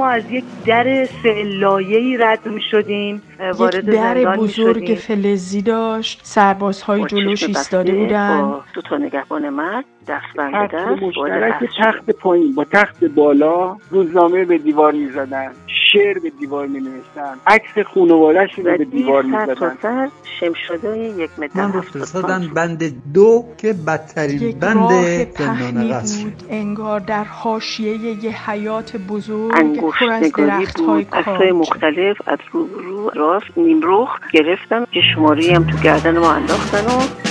[0.00, 3.22] ما از یک در سلایه‌ای رد می شدیم
[3.54, 8.42] وارد یک در بزرگ فلزی داشت سربازهای جلوش ایستاده بودن.
[8.42, 14.58] با دو تا نگهبان مرد دست بند دست تخت پایین با تخت بالا روزنامه به
[14.58, 15.50] دیوار می زدن.
[15.92, 21.30] شعر به دیوار می نوشتن عکس خانوادهش رو به دیوار می زدن شم شده یک
[21.38, 24.90] متر من فرستادن بند دو که بدترین بند
[25.38, 26.42] زندان قصر بود.
[26.50, 30.80] انگار در حاشیه یه حیات بزرگ پر از درخت
[31.26, 36.32] های مختلف از رو, رو راست نیم روخ گرفتم که شماره هم تو گردن ما
[36.32, 37.29] انداختن و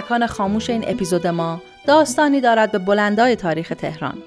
[0.00, 4.18] مکان خاموش این اپیزود ما داستانی دارد به بلندای تاریخ تهران.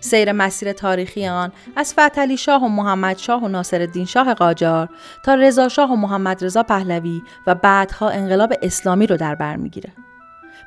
[0.00, 4.88] سیر مسیر تاریخی آن از فتلی شاه و محمد شاه و ناصر الدین شاه قاجار
[5.24, 9.92] تا رضا شاه و محمد رضا پهلوی و بعدها انقلاب اسلامی رو در بر می‌گیره.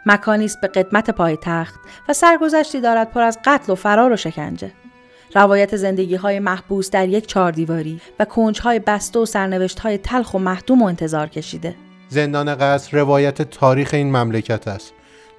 [0.06, 4.72] مکانی است به قدمت پایتخت و سرگذشتی دارد پر از قتل و فرار و شکنجه.
[5.36, 10.34] روایت زندگی های محبوس در یک چهاردیواری و کنج های بسته و سرنوشت های تلخ
[10.34, 11.76] و محدوم و انتظار کشیده.
[12.14, 14.94] زندان قصر روایت تاریخ این مملکت است.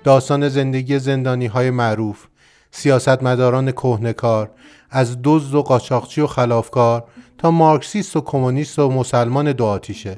[0.04, 2.26] داستان زندگی زندانی های معروف
[2.70, 4.50] سیاستمداران کهنکار
[4.90, 7.04] از دزد و قاچاقچی و خلافکار
[7.38, 10.16] تا مارکسیست و کمونیست و مسلمان دو آتیشه.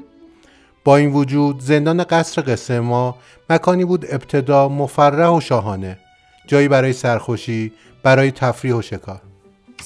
[0.84, 3.16] با این وجود زندان قصر قصه ما
[3.50, 5.98] مکانی بود ابتدا مفرح و شاهانه
[6.46, 7.72] جایی برای سرخوشی
[8.02, 9.20] برای تفریح و شکار.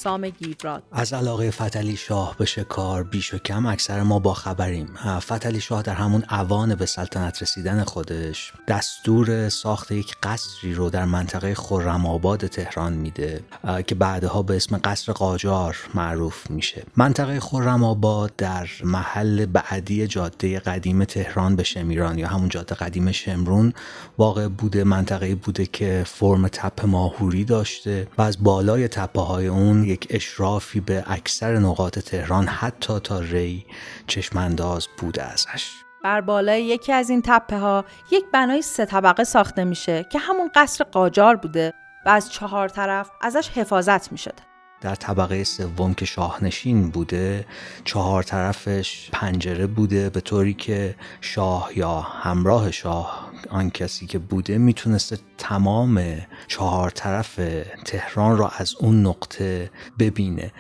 [0.03, 4.89] سام گیبراد از علاقه فتلی شاه به شکار بیش و کم اکثر ما با خبریم.
[5.19, 11.05] فتلی شاه در همون اوان به سلطنت رسیدن خودش دستور ساخت یک قصری رو در
[11.05, 13.41] منطقه خرم آباد تهران میده
[13.87, 16.83] که بعدها به اسم قصر قاجار معروف میشه.
[16.97, 23.13] منطقه خرم آباد در محل بعدی جاده قدیم تهران به شمیران یا همون جاده قدیم
[23.13, 23.73] شمرون
[24.19, 29.90] واقع بوده منطقه بوده که فرم تپه ماهوری داشته و از بالای تپه های اون
[29.91, 33.67] یک اشرافی به اکثر نقاط تهران حتی تا ری
[34.07, 35.71] چشمانداز بوده ازش.
[36.05, 40.51] بر بالای یکی از این تپه ها یک بنای سه طبقه ساخته میشه که همون
[40.55, 41.75] قصر قاجار بوده
[42.07, 44.43] و از چهار طرف ازش حفاظت می‌شده
[44.81, 47.47] در طبقه سوم که شاهنشین بوده
[47.85, 54.59] چهار طرفش پنجره بوده به طوری که شاه یا همراه شاه آن کسی که بوده
[54.59, 57.41] می‌تونسته تمام چهار طرف
[57.85, 60.53] تهران را از اون نقطه ببینه.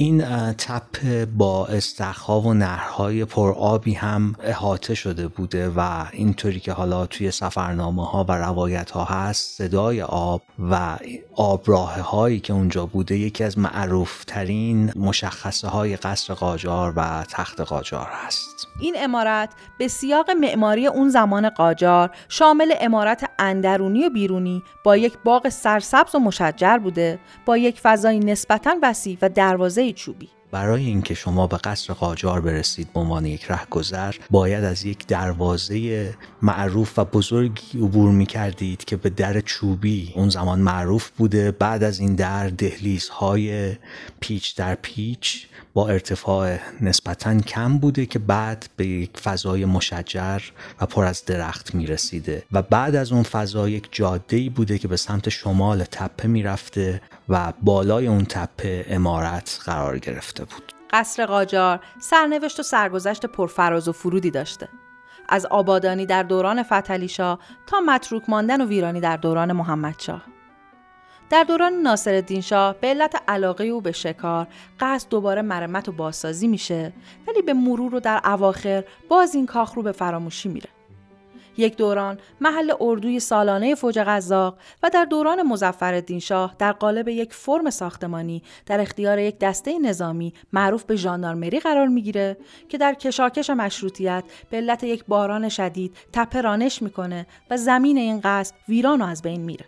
[0.00, 0.22] این
[0.52, 7.30] تپه با استخها و نهرهای پرآبی هم احاطه شده بوده و اینطوری که حالا توی
[7.30, 10.96] سفرنامه ها و روایت ها هست صدای آب و
[11.34, 17.60] آبراه هایی که اونجا بوده یکی از معروف ترین مشخصه های قصر قاجار و تخت
[17.60, 18.68] قاجار هست.
[18.80, 25.12] این امارت به سیاق معماری اون زمان قاجار شامل امارت اندرونی و بیرونی با یک
[25.24, 30.28] باغ سرسبز و مشجر بوده با یک فضای نسبتا وسیع و دروازه چوبی.
[30.50, 36.14] برای اینکه شما به قصر قاجار برسید به عنوان یک رهگذر باید از یک دروازه
[36.42, 41.50] معروف و بزرگی عبور می کردید که به در چوبی اون زمان معروف بوده.
[41.50, 43.76] بعد از این در دهلیزهای
[44.20, 50.40] پیچ در پیچ با ارتفاع نسبتا کم بوده که بعد به یک فضای مشجر
[50.80, 54.88] و پر از درخت می رسیده و بعد از اون فضا یک جاده بوده که
[54.88, 60.72] به سمت شمال تپه می رفته و بالای اون تپه امارت قرار گرفته بود.
[60.90, 64.68] قصر قاجار سرنوشت و سرگذشت پرفراز و فرودی داشته.
[65.28, 67.08] از آبادانی در دوران فتلی
[67.66, 70.22] تا متروک ماندن و ویرانی در دوران محمدشاه
[71.30, 74.46] در دوران ناصر شاه به علت علاقه او به شکار
[74.80, 76.92] قصد دوباره مرمت و بازسازی میشه
[77.26, 80.68] ولی به مرور و در اواخر باز این کاخ رو به فراموشی میره.
[81.58, 87.34] یک دوران محل اردوی سالانه فوج قزاق و در دوران مزفر شاه در قالب یک
[87.34, 92.36] فرم ساختمانی در اختیار یک دسته نظامی معروف به ژاندارمری قرار می‌گیره
[92.68, 98.20] که در کشاکش مشروطیت به علت یک باران شدید تپه رانش می‌کنه و زمین این
[98.24, 99.64] قصد ویران و از بین میره.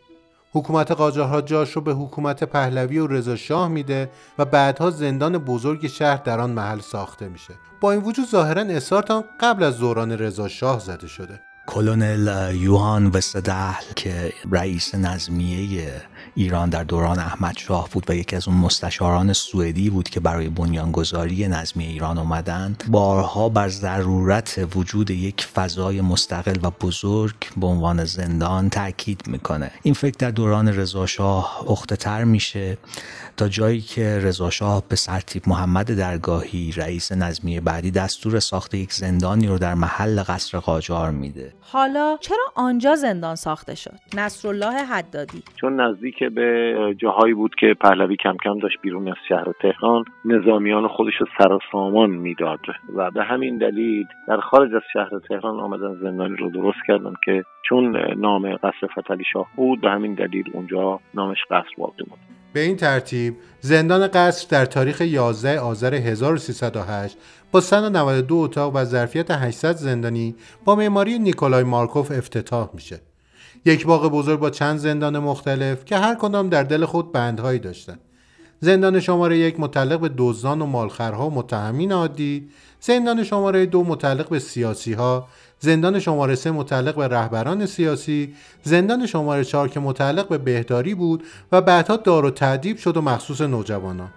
[0.53, 5.87] حکومت قاجارها جاش رو به حکومت پهلوی و رضا شاه میده و بعدها زندان بزرگ
[5.87, 7.55] شهر در آن محل ساخته میشه.
[7.81, 11.41] با این وجود ظاهرا اسارتان قبل از دوران رضا شاه زده شده.
[11.71, 15.93] کلونل یوهان وستدهل که رئیس نظمیه
[16.35, 20.49] ایران در دوران احمد شاه بود و یکی از اون مستشاران سوئدی بود که برای
[20.49, 28.05] بنیانگذاری نظمی ایران اومدند بارها بر ضرورت وجود یک فضای مستقل و بزرگ به عنوان
[28.05, 29.71] زندان تاکید می‌کنه.
[29.83, 32.79] این فکر در دوران رضا شاه پخته تر میشه.
[33.37, 38.93] تا جایی که رضا شاه به سرتیب محمد درگاهی رئیس نظمیه بعدی دستور ساخت یک
[38.93, 41.53] زندانی رو در محل قصر قاجار میده.
[41.61, 45.43] حالا چرا آنجا زندان ساخته شد؟ نصرالله حدادی.
[45.61, 50.89] چون نزدیک به جاهایی بود که پهلوی کم کم داشت بیرون از شهر تهران نظامیان
[50.89, 52.61] خودش رو سر سامان می‌داد
[52.97, 57.45] و به همین دلیل در خارج از شهر تهران آمدن زندانی رو درست کردن که
[57.69, 62.19] چون نام قصر فتلی شاه بود به همین دلیل اونجا نامش قصر باقی بود
[62.53, 67.17] به این ترتیب زندان قصر در تاریخ 11 آذر 1308
[67.53, 73.01] با 192 اتاق و ظرفیت 800 زندانی با معماری نیکولای مارکوف افتتاح میشه.
[73.65, 78.01] یک باغ بزرگ با چند زندان مختلف که هر کدام در دل خود بندهایی داشتند.
[78.61, 82.49] زندان شماره یک متعلق به دزدان و مالخرها و متهمین عادی،
[82.81, 85.29] زندان شماره دو متعلق به سیاسی ها،
[85.61, 91.25] زندان شماره سه متعلق به رهبران سیاسی، زندان شماره چهار که متعلق به بهداری بود
[91.53, 94.11] و بعدها دار و تعدیب شد و مخصوص نوجوانان.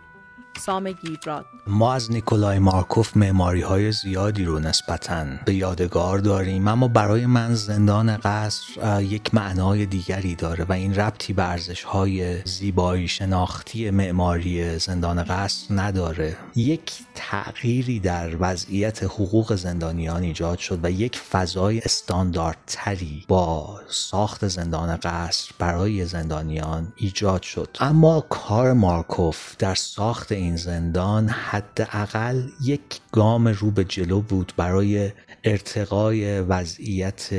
[0.58, 6.88] سام گیوراد ما از نیکولای مارکوف معماری های زیادی رو نسبتا به یادگار داریم اما
[6.88, 13.08] برای من زندان قصر یک معنای دیگری داره و این ربطی به ارزش های زیبایی
[13.08, 16.38] شناختی معماری زندان قصر نداره.
[16.56, 24.98] یک تغییری در وضعیت حقوق زندانیان ایجاد شد و یک فضای استانداردتری با ساخت زندان
[24.98, 27.78] قصر برای زندانیان ایجاد شد.
[27.80, 32.81] اما کار مارکوف در ساخت زندان حداقل یک
[33.12, 35.12] گام رو به جلو بود برای
[35.44, 37.30] ارتقای وضعیت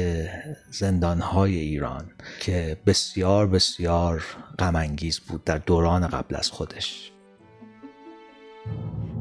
[0.71, 2.11] زندانهای ایران
[2.41, 4.25] که بسیار بسیار
[4.59, 7.14] غمانگیز بود در دوران قبل از خودش.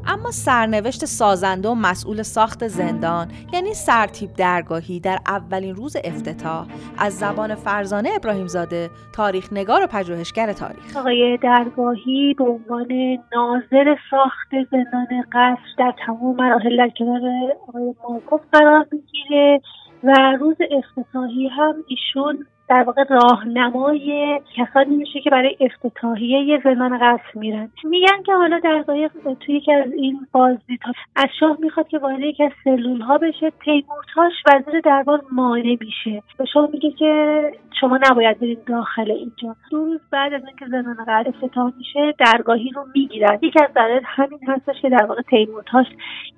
[0.06, 6.66] اما سرنوشت سازنده و مسئول ساخت زندان یعنی سرتیب درگاهی در اولین روز افتتاح
[6.98, 10.96] از زبان فرزانه ابراهیم زاده تاریخ نگار و پژوهشگر تاریخ.
[10.96, 12.88] آقای درگاهی به عنوان
[13.32, 17.20] ناظر ساخت زندان قصر در تمام مراحل در کنار
[17.68, 19.60] آقای مارکوف قرار می‌گیره
[20.04, 27.38] و روز افتتاحی هم ایشون در واقع راهنمای کسانی میشه که برای افتتاحیه زندان قصر
[27.38, 27.70] میرن.
[27.84, 32.20] میگن که حالا در قایق توی یکی از این بازدیدها از شاه می‌خواد که وارد
[32.20, 36.22] یکی از سلول ها بشه تیمورتاش وزیر دربار مانع میشه.
[36.38, 39.56] به شاه میگه که شما نباید برید داخل اینجا.
[39.70, 43.38] دو روز بعد از اینکه زندان قصر افتتاح میشه درگاهی رو می‌گیرن.
[43.42, 45.86] یکی از دلایل همین هستش که در واقع تیمورتاش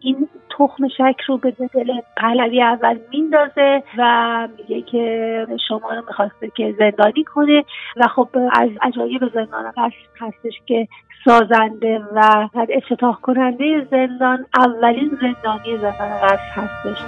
[0.00, 0.28] این
[0.58, 6.74] تخم شک رو به دل پهلوی اول میندازه و میگه که شما رو می‌خواسته که
[6.78, 7.64] زندانی کنه
[7.96, 9.72] و خب از عجایب زندان
[10.20, 10.88] هستش که
[11.24, 16.98] سازنده و افتتاح کننده زندان اولین زندانی زندان قصر هستش.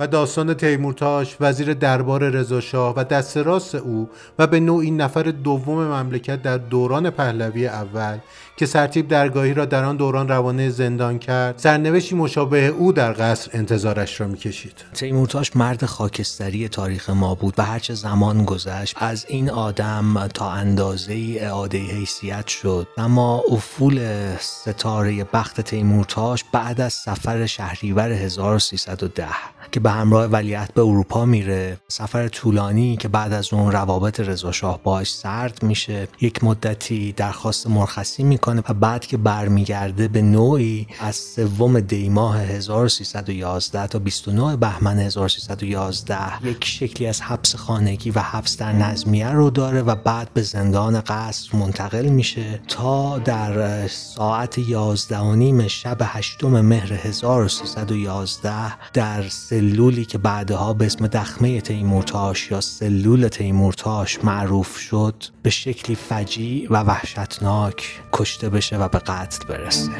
[0.00, 4.08] و داستان تیمورتاش وزیر دربار رضاشاه و دست راست او
[4.38, 8.18] و به نوعی نفر دوم مملکت در دوران پهلوی اول
[8.56, 13.50] که سرتیب درگاهی را در آن دوران روانه زندان کرد سرنوشتی مشابه او در قصر
[13.54, 14.84] انتظارش را می‌کشید.
[14.94, 21.36] تیمورتاش مرد خاکستری تاریخ ما بود و هرچه زمان گذشت از این آدم تا اندازه
[21.40, 22.88] اعاده حیثیت شد.
[22.98, 24.00] اما افول
[24.40, 29.26] ستاره بخت تیمورتاش بعد از سفر شهریور 1310
[29.72, 34.52] که به همراه ولیعت به اروپا میره سفر طولانی که بعد از اون روابط رضا
[34.52, 40.86] شاه باش سرد میشه یک مدتی درخواست مرخصی می‌کنه و بعد که برمیگرده به نوعی
[41.00, 48.20] از سوم دی ماه 1311 تا 29 بهمن 1311 یک شکلی از حبس خانگی و
[48.20, 54.58] حبس در نظمیه رو داره و بعد به زندان قصر منتقل میشه تا در ساعت
[54.58, 62.50] 11 و نیم شب 8 مهر 1311 در سلولی که بعدها به اسم دخمه تیمورتاش
[62.50, 69.46] یا سلول تیمورتاش معروف شد به شکلی فجیع و وحشتناک کشته بشه و به قتل
[69.48, 69.90] برسه.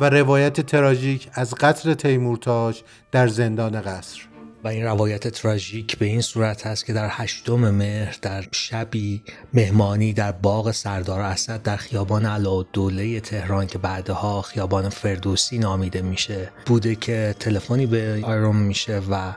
[0.00, 4.33] و روایت تراژیک از قتل تیمورتاش در زندان قصر.
[4.64, 9.22] و این روایت تراژیک به این صورت هست که در هشتم مهر در شبی
[9.54, 12.42] مهمانی در باغ سردار اسد در خیابان
[12.72, 19.32] دوله تهران که بعدها خیابان فردوسی نامیده میشه بوده که تلفنی به آیرون میشه و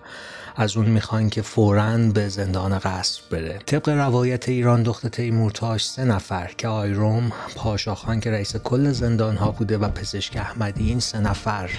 [0.55, 3.59] از اون می‌خوان که فورا به زندان قصر بره.
[3.65, 9.51] طبق روایت ایران دختر تیمورتاش سه نفر که آیروم پاشاخان که رئیس کل زندان ها
[9.51, 11.69] بوده و پزشک احمدی این سه نفر.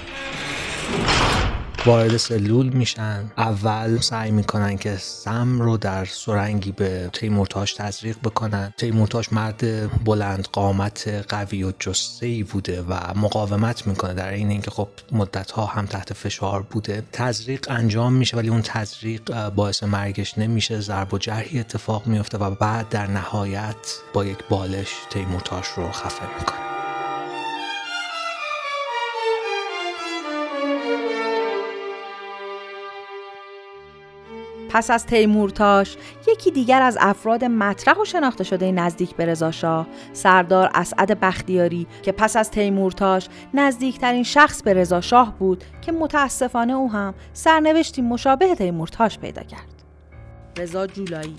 [1.87, 3.31] وارد سلول میشن.
[3.37, 8.73] اول سعی می‌کنن که سم رو در سرنگی به تیمورتاش تزریق بکنن.
[8.77, 9.65] تیمورتاش مرد
[10.05, 15.67] بلند قامت قوی و جسته بوده و مقاومت می‌کنه در این اینکه خب مدت ها
[15.67, 17.03] هم تحت فشار بوده.
[17.13, 20.81] تزریق انجام میشه ولی اون تزریق باعث مرگش نمیشه.
[20.81, 23.77] ضرب و جرحی اتفاق میفته و بعد در نهایت
[24.13, 26.68] با یک بالش تیمورتاش رو خفه می‌کنه.
[34.71, 35.97] پس از تیمورتاش
[36.29, 42.13] یکی دیگر از افراد مطرح و شناخته شده نزدیک به رضاشاه سردار اسعد بختیاری که
[42.13, 49.19] پس از تیمورتاش نزدیکترین شخص به رضاشاه بود که متاسفانه او هم سرنوشتی مشابه تیمورتاش
[49.19, 49.83] پیدا کرد.
[50.59, 51.37] رضا جولایی.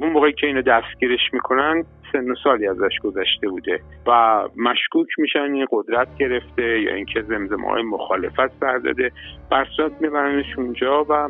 [0.00, 5.52] اون موقعی که اینو دستگیرش می‌کنن سن و سالی ازش گذشته بوده و مشکوک میشن
[5.52, 9.12] این قدرت گرفته یا اینکه زمزمه های مخالفت سر داده
[9.50, 11.28] برسات میبرنش اونجا و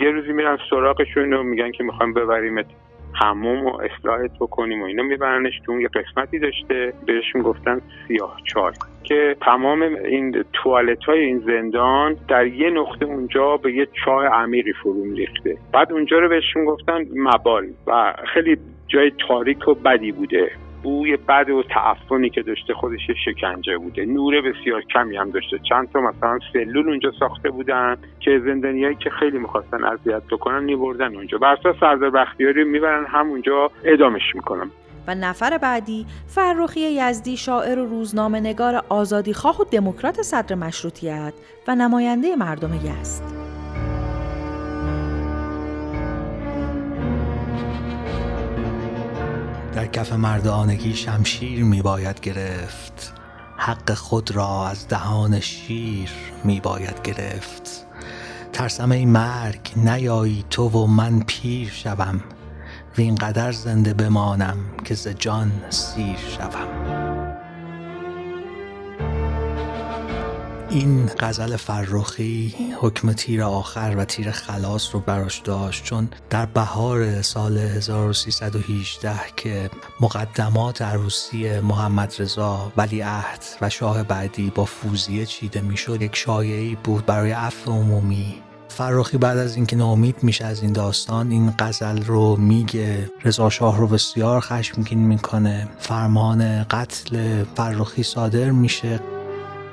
[0.00, 2.66] یه روزی میرن سراغشون و میگن که می‌خوایم ببریمت
[3.14, 6.92] هموم و اصلاحت بکنیم و اینا میبرنش تو اون یه قسمتی داشته.
[7.06, 8.72] بهشون گفتن سیاه چال
[9.04, 14.72] که تمام این توالت های این زندان در یه نقطه اونجا به یه چاه عمیقی
[14.72, 18.56] فرو ریخته بعد اونجا رو بهشون گفتن مبال و خیلی
[18.88, 20.50] جای تاریک و بدی بوده.
[20.86, 24.04] بوی بد و تعفنی که داشته خودش شکنجه بوده.
[24.04, 25.58] نور بسیار کمی هم داشته.
[25.68, 31.16] چند تا مثلا سلول اونجا ساخته بودن که زندانیایی که خیلی می‌خواستن اذیت بکنن میبردن
[31.16, 31.38] اونجا.
[31.38, 34.70] بر اساس سردار بختیاری می‌برن همونجا ادامش می‌کنن.
[35.08, 41.34] و نفر بعدی فرخی یزدی شاعر و روزنامه نگار آزادی خواه و دموکرات صدر مشروطیت
[41.68, 43.35] و نماینده مردم یزد.
[49.86, 53.12] در کف مردانگی شمشیر می باید گرفت.
[53.56, 56.10] حق خود را از دهان شیر
[56.44, 57.86] می باید گرفت.
[58.52, 62.20] ترسم این مرگ نیایی تو و من پیر شوم.
[62.98, 67.05] وینقدر زنده بمانم که ز جان سیر شوم.
[70.70, 77.22] این غزل فرخی حکم تیر آخر و تیر خلاص رو براش داشت چون در بهار
[77.22, 79.70] سال 1318 که
[80.00, 87.06] مقدمات عروسی محمد رضا ولیعهد و شاه بعدی با فوزیه چیده می‌شد یک شایعی بود
[87.06, 88.34] برای عفو عمومی.
[88.68, 93.10] فرخی بعد از اینکه ناامید میشه از این داستان این غزل رو میگه.
[93.24, 95.68] رضا شاه رو بسیار خشمگین می‌کنه.
[95.78, 99.00] فرمان قتل فرخی صادر میشه.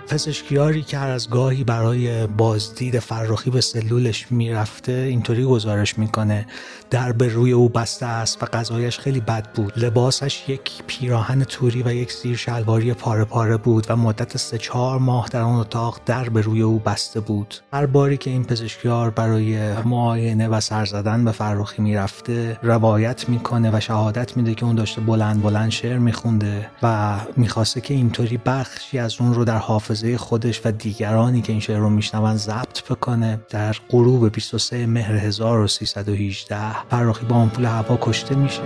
[0.07, 6.45] پزشکیاری که هر از گاهی برای بازدید فرخی به سلولش می‌رفته اینطوری گزارش می‌کنه.
[6.89, 9.73] در به روی او بسته است و غذایش خیلی بد بود.
[9.77, 14.99] لباسش یک پیراهن توری و یک زیر شلواری پاره پاره بود و مدت سه چهار
[14.99, 17.55] ماه در آن اتاق در به روی او بسته بود.
[17.73, 23.77] هر باری که این پزشکیار برای معاینه و سر زدن به فرخی می‌رفته روایت می‌کنه
[23.77, 28.99] و شهادت میده که اون داشته بلند بلند شعر میخونده و می‌خواسته که اینطوری بخشی
[28.99, 29.57] از اون رو در
[29.93, 33.39] حافظه خودش و دیگرانی که این شعر رو میشنون ضبط بکنه.
[33.49, 38.61] در غروب 23 مهر 1318 فراخی با آمپول هوا کشته میشه.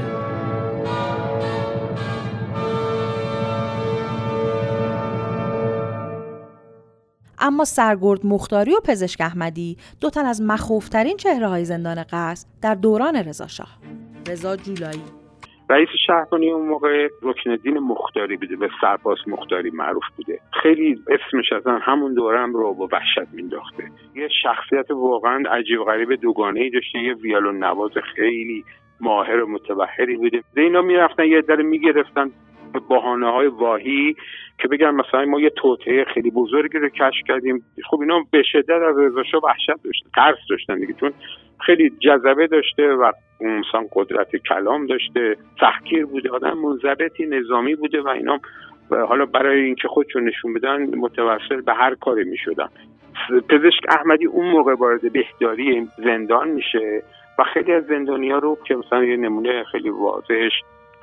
[7.39, 12.75] اما سرگرد مختاری و پزشک احمدی دو تن از مخوفترین چهره های زندان قصد در
[12.75, 13.77] دوران رضاشاه
[14.27, 15.01] رضا جولایی.
[15.69, 20.39] رئیس شهربانی اون موقع رکن مختاری بوده به سرپاس مختاری معروف بوده.
[20.63, 23.83] خیلی اسمش از همون دورم رو با وحشت مینداخته
[24.15, 28.63] یه شخصیت واقعا عجیب غریب دوگانه ای داشته یه ویالون نواز خیلی
[29.01, 30.43] ماهر و متبهری بوده.
[30.57, 32.31] اینا می‌رفتن یه در می‌گرفتن
[32.73, 34.15] به بحانه های واهی
[34.59, 37.63] که بگن مثلا ما یه توطعه خیلی بزرگی رو کشف کردیم.
[37.89, 40.93] خب اینا به شدت از رضا وحشت داشتن ترس داشتن دیگه.
[40.93, 41.13] چون
[41.65, 43.11] خیلی جذبه داشته و
[43.41, 45.35] انسان قدرت کلام داشته.
[45.59, 48.39] تحکیر بوده آدم منضبطی نظامی بوده و اینا.
[48.89, 52.67] حالا برای اینکه خودشون نشون بدن متوسل به هر کاری می‌شدن.
[53.49, 57.03] پزشک احمدی اون موقع وارد بهداری زندان میشه
[57.39, 60.53] و خیلی از زندانیا رو که مثلا یه نمونه خیلی واضحش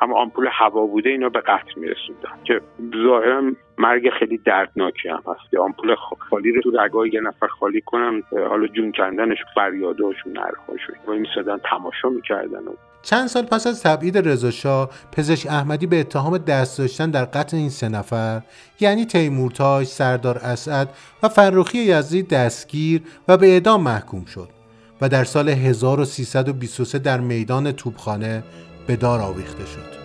[0.01, 2.45] اما آمپول هوا بوده اینا به قتل میرسوندن.
[2.45, 2.61] که
[3.07, 3.43] ظاهرا
[3.79, 5.55] مرگ خیلی دردناکی هم هست.
[5.55, 5.95] آمپول
[6.31, 11.59] خالی رو تو رگای یه نفر خالی کنن حالا جون کندنش فریاداشون نرخاشون و میسادن
[11.71, 12.73] تماشا می‌کردن و
[13.03, 17.69] چند سال پس از تبعید رضا پزشک احمدی به اتهام دست داشتن در قتل این
[17.69, 18.41] سه نفر
[18.81, 20.89] یعنی تیمورتاش، سردار اسعد
[21.23, 24.49] و فرخی یزدی دستگیر و به اعدام محکوم شد.
[25.01, 28.43] و در سال 1323 در میدان توبخانه
[28.87, 30.04] به دار آویخته شد.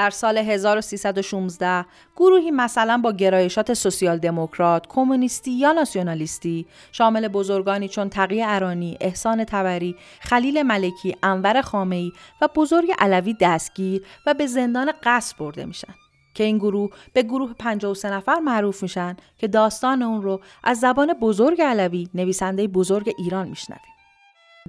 [0.00, 1.84] در سال 1316
[2.16, 9.44] گروهی مثلا با گرایشات سوسیال دموکرات، کمونیستی یا ناسیونالیستی شامل بزرگانی چون تقی ارانی، احسان
[9.44, 15.94] تبری، خلیل ملکی، انور خامه‌ای و بزرگ علوی دستگیر و به زندان قصر برده میشن.
[16.34, 21.12] که این گروه به گروه 53 نفر معروف میشن که داستان اون رو از زبان
[21.12, 23.82] بزرگ علوی نویسنده بزرگ ایران میشنویم.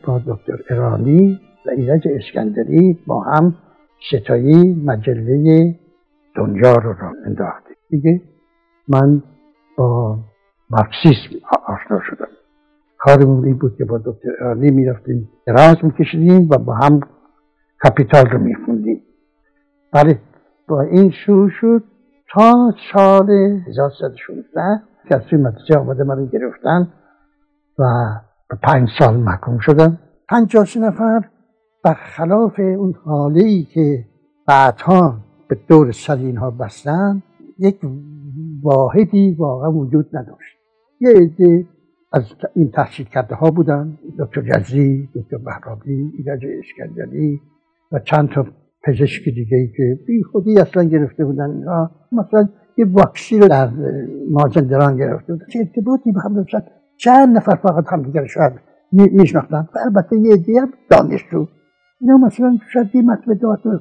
[0.04, 3.56] با دکتر ایرانی و ایرج اسکندری با هم
[4.10, 5.76] ستایی مجله
[6.36, 8.22] دنیا رو را انداخته دیگه
[8.88, 9.24] من
[9.78, 10.18] با
[10.70, 12.28] مارکسیسم آشنا شدم.
[12.98, 17.00] کارمون این بود که با دکتر ارانی می‌رفتیم دراز میکشیدیم و با هم
[17.84, 19.02] کپیتال رو میخوندیم.
[19.94, 20.20] بله
[20.68, 21.84] با این شروع شد
[22.34, 26.88] تا سال 1316 که از توی مدرسه آمده من گرفتن
[27.80, 27.84] و
[28.50, 29.98] به پنج سال محکوم شدم.
[30.30, 31.24] پنجاه نفر
[31.84, 34.06] برخلاف اون حاله ای که
[34.48, 37.24] بعدها به دور سر اینها بستن
[37.60, 37.80] یک
[38.64, 40.58] واحدی واقعا وجود نداشت.
[41.00, 41.66] یه عده
[42.14, 42.24] از
[42.56, 47.42] این تحصیل کرده ها بودن دکتر جزی، دکتر بهرابی، ایرج اسکندری
[47.92, 48.46] و چند تا
[48.84, 51.64] پزشک دیگه ای که بی خودی اصلا گرفته بودن
[52.12, 53.70] مثلا یه واکسی رو در
[54.30, 55.46] مازندران گرفته بودن.
[55.56, 56.46] ارتباطی به هم
[56.98, 58.54] چند نفر فقط هم دیگر شاید
[58.92, 59.68] میشناختن.
[59.86, 61.46] البته یه عده دانشجو.
[62.02, 63.80] اینا مثلا شاید یه مطلب دکتر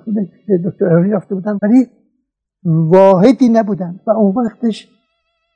[0.70, 1.86] دکتر رفته بودن ولی
[2.64, 4.00] واحدی نبودن.
[4.06, 4.88] و اون وقتش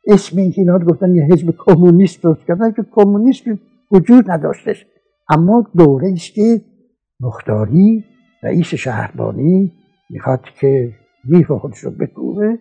[0.07, 3.59] اسم این اینا رو گفتن یه حزب کمونیست درست کردن که کمونیسم
[3.93, 4.87] وجود نداشتش.
[5.29, 6.61] اما دوره است که
[7.21, 8.05] مختاری
[8.43, 9.73] رئیس شهربانی
[10.11, 10.93] می‌خواد که
[11.25, 12.59] میف خودش رو بکوبه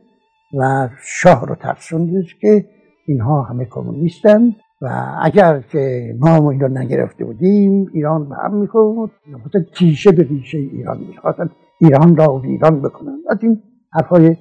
[0.59, 2.65] و شاه رو ترسوندش که
[3.07, 4.55] اینها همه کمونیستن.
[4.83, 9.11] و اگر که ما اینا نگرفته بودیم ایران به هم می‌خورد.
[9.27, 11.49] مثلا تیشه به ریشه ایران می‌خواستن
[11.81, 13.17] ایران را ایران بکنن.
[13.29, 13.61] از این
[13.93, 14.35] حرفای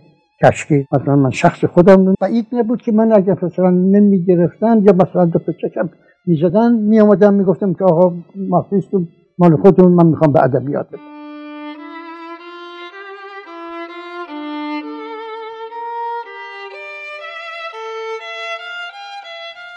[0.44, 0.87] کشکی.
[0.92, 5.38] مثلا من شخص خودم و این نبود که من اگر مثلا نمی‌گرفتن یا مثلا دو
[5.38, 5.90] چکم
[6.26, 8.14] می‌زدن میامدم می‌گفتم که آقا
[8.48, 8.90] مارکسیست
[9.38, 11.21] مال خودمون من می‌خوام به ادبیات بدم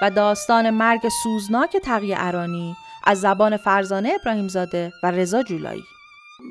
[0.01, 2.75] و داستان مرگ سوزناک تقی ارانی
[3.08, 5.84] از زبان فرزانه ابراهیمزاده و رضا جولایی.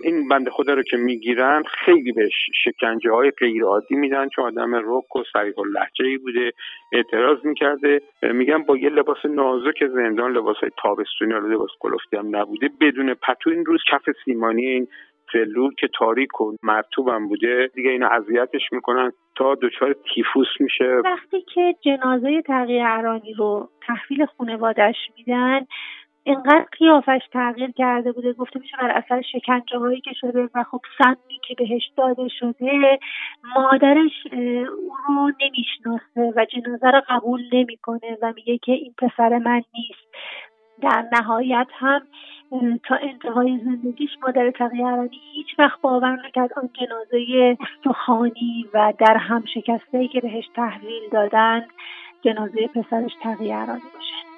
[0.05, 2.29] این بنده خدا رو که می‌گیرن خیلی به
[2.65, 6.53] شکنجه های غیر عادی میدن چون آدم رک و سریع لحجه ای بوده
[6.93, 8.01] اعتراض می‌کرده.
[8.23, 13.51] میگن با یه لباس نازک زندان لباس های تابستونی لباس کلفتی هم نبوده بدون پتو
[13.51, 14.89] این روز کف سیمانی این
[15.35, 21.01] سلول که تاریک و مرتوبم بوده دیگه اینو اذیتش می‌کنن تا دچار تیفوس میشه.
[21.05, 25.61] وقتی که جنازه تغییر ارانی رو تحویل خانوادش میدن
[26.27, 30.81] اینقدر قیافش تغییر کرده بوده گفته میشه بر اثر شکنجه هایی که شده و خب
[30.99, 32.99] سمی که بهش داده شده
[33.57, 39.63] مادرش او رو نمی‌شناسه و جنازه رو قبول نمی‌کنه و میگه که این پسر من
[39.75, 40.15] نیست.
[40.83, 42.03] در نهایت هم
[42.85, 49.45] تا انتهای زندگیش مادر تقییرانی هیچ وقت باور نکرد آن جنازه استخوانی و در هم
[49.55, 51.67] شکسته که بهش تحویل دادن
[52.23, 54.34] جنازه پسرش تقییرانی باشه.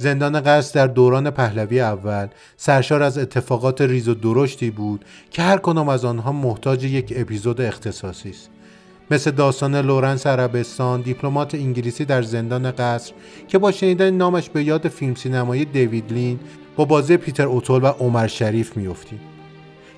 [0.00, 5.58] زندان قصر در دوران پهلوی اول سرشار از اتفاقات ریز و درشتی بود که هر
[5.58, 8.50] کدام از آنها محتاج یک اپیزود اختصاصی است.
[9.10, 13.12] مثل داستان لورنس عربستان دیپلمات انگلیسی در زندان قصر
[13.48, 16.40] که با شنیدن نامش به یاد فیلم سینمایی دیوید لین
[16.76, 19.20] با بازی پیتر اوتول و عمر شریف میافتیم.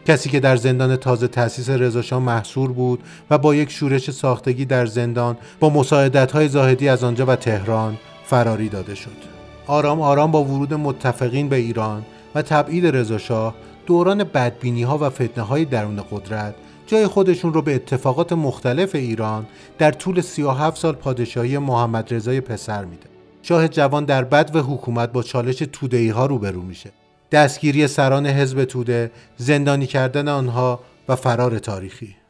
[0.06, 4.86] کسی که در زندان تازه تأسیس رضاشاه محصور بود و با یک شورش ساختگی در
[4.86, 9.31] زندان با مساعدت های زاهدی از آنجا و تهران فراری داده شد.
[9.66, 13.54] آرام آرام با ورود متفقین به ایران و تبعید رضاشاه
[13.86, 16.54] دوران بدبینی ها و فتنه های درون قدرت
[16.86, 19.46] جای خودشون رو به اتفاقات مختلف ایران
[19.78, 23.06] در طول 37 سال پادشاهی محمد رضای پسر میده.
[23.42, 26.90] شاه جوان در بد و حکومت با چالش تودهی ها روبرو میشه.
[27.32, 32.21] دستگیری سران حزب توده، زندانی کردن آنها و فرار تاریخی.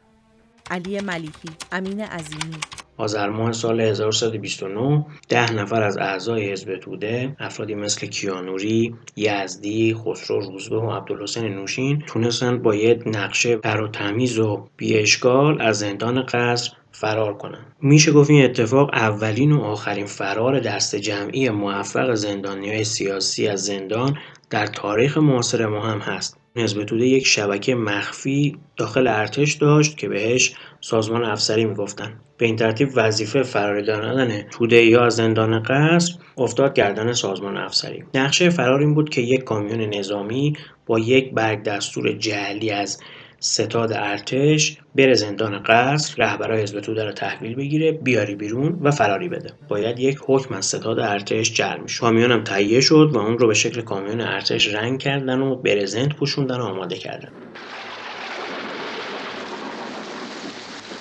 [0.71, 2.57] علی ملیکی، امین عظیمی،
[2.97, 10.39] آذر ماه سال 1329 ده نفر از اعضای حزب توده افرادی مثل کیانوری، یزدی، خسرو
[10.39, 15.79] روزبه و عبدالحسین نوشین تونستند با یه نقشه پر و تمیز و بی اشکال از
[15.79, 17.75] زندان قصر فرار کنند.
[17.81, 24.17] میشه گفت این اتفاق اولین و آخرین فرار دست جمعی موفق زندانیای سیاسی از زندان
[24.49, 26.42] در تاریخ معاصر ما هم هست.
[26.55, 32.19] حزب توده یک شبکه مخفی داخل ارتش داشت که بهش سازمان افسری می‌گفتن.
[32.37, 38.03] به این ترتیب وظیفه فرار دادن توده یا زندان قصر افتاد گردن سازمان افسری.
[38.13, 40.53] نقشه فرار این بود که یک کامیون نظامی
[40.85, 42.99] با یک برگ دستور جعلی از
[43.45, 49.29] ستاد ارتش بره زندان قصر رهبرای حزب توده رو تحویل بگیره بیاری بیرون و فراری
[49.29, 49.53] بده.
[49.67, 53.53] باید یک حکم از ستاد ارتش جر میشه هم تهیه شد و اون رو به
[53.53, 57.31] شکل کامیون ارتش رنگ کردن و برزنت پوشوندن و آماده کردن.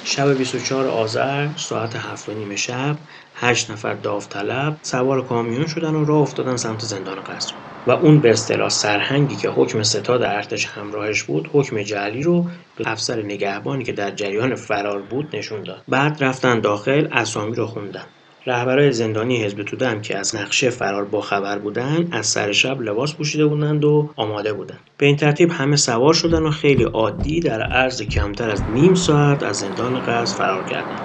[0.04, 2.96] شب 24 آذر ساعت هفت و نیم شب
[3.42, 7.54] هشت نفر داوطلب سوار کامیون شدن و راه افتادن سمت زندان قصر.
[7.86, 12.84] و اون به اصطلاح سرهنگی که حکم ستاد ارتش همراهش بود حکم جعلی رو به
[12.86, 15.82] افسر نگهبانی که در جریان فرار بود نشون داد.
[15.88, 18.04] بعد رفتن داخل اسامی رو خوندن.
[18.46, 22.80] رهبرای زندانی حزب توده هم که از نقشه فرار با خبر بودن از سر شب
[22.80, 24.80] لباس پوشیده بودند و آماده بودند.
[24.96, 29.42] به این ترتیب همه سوار شدن و خیلی عادی در عرض کمتر از نیم ساعت
[29.42, 31.00] از زندان قصر فرار کردند.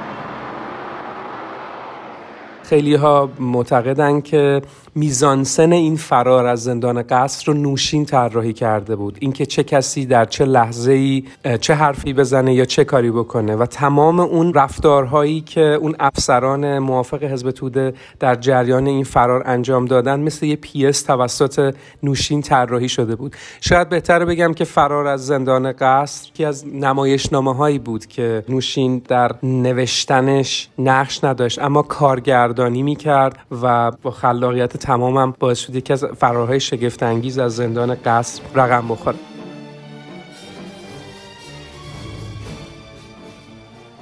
[2.70, 4.62] خیلی ها معتقدن که
[4.98, 9.18] میزانسن این فرار از زندان قصر رو نوشین طراحی کرده بود.
[9.20, 11.24] اینکه چه کسی در چه لحظه ای
[11.62, 13.56] چه حرفی بزنه یا چه کاری بکنه.
[13.56, 19.86] و تمام اون رفتارهایی که اون افسران موافق حزب توده در جریان این فرار انجام
[19.86, 23.36] دادن مثل یه پیس توسط نوشین طراحی شده بود.
[23.62, 29.02] شاید بهتر بگم که فرار از زندان قصر که از نمایشنامه هایی بود که نوشین
[29.08, 36.06] در نوشتنش نقش نداشت اما کارگردانی می‌کرد و با خلاقیت تمامم باعث شد یکی از
[36.06, 39.18] فرارهای شگفت انگیز از زندان قصر رقم بخوره.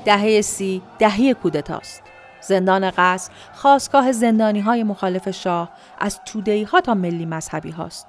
[0.06, 2.04] دهه سی دهه کودتاست.
[2.42, 5.70] زندان قصر خواستگاه زندانی های مخالف شاه
[6.00, 8.08] از تودهی ها تا ملی مذهبی هاست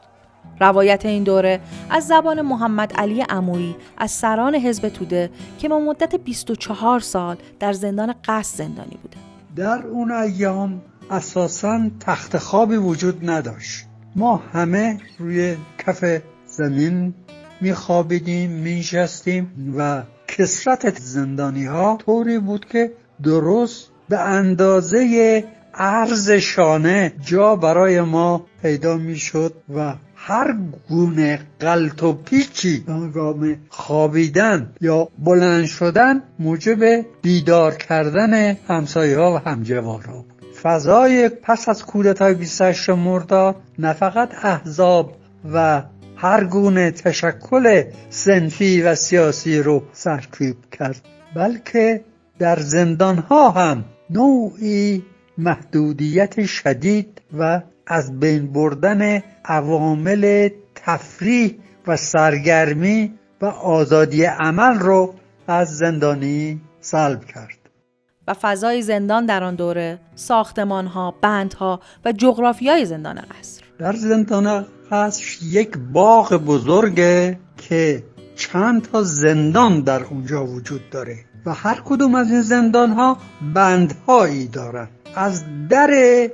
[0.60, 1.60] روایت این دوره
[1.90, 7.72] از زبان محمد علی عمویی از سران حزب توده که با مدت 24 سال در
[7.72, 9.16] زندان قصر زندانی بوده.
[9.56, 13.86] در اون ایام اساسا تخت خوابی وجود نداشت.
[14.16, 17.14] ما همه روی کف زمین
[17.60, 22.92] میخوابیدیم میشستیم و کسرت زندانی ها طوری بود که
[23.22, 30.56] درست به اندازه عرض شانه جا برای ما پیدا می‌شد و هر
[30.88, 39.48] گونه قلط و پیچی هنگام خوابیدن یا بلند شدن موجب بیدار کردن همسایه ها و
[39.48, 40.36] همجوارها بود.
[40.62, 45.16] فضای پس از کودتای 28 مرداد نه فقط احزاب
[45.52, 45.82] و
[46.16, 51.00] هر گونه تشکل سنفی و سیاسی رو سرکوب کرد
[51.34, 52.04] بلکه
[52.38, 55.04] در زندان ها هم نوعی
[55.38, 61.54] محدودیت شدید و از بین بردن عوامل تفریح
[61.86, 65.14] و سرگرمی و آزادی عمل رو
[65.48, 67.55] از زندانی سلب کرد.
[68.28, 73.92] و فضای زندان در آن دوره ساختمان ها، بند ها و جغرافیای زندان قصر در
[73.92, 78.02] زندان قصر یک باغ بزرگه که
[78.36, 83.18] چند تا زندان در اونجا وجود داره و هر کدوم از این زندان ها
[83.54, 84.88] بندهایی دارن.
[85.14, 85.90] از در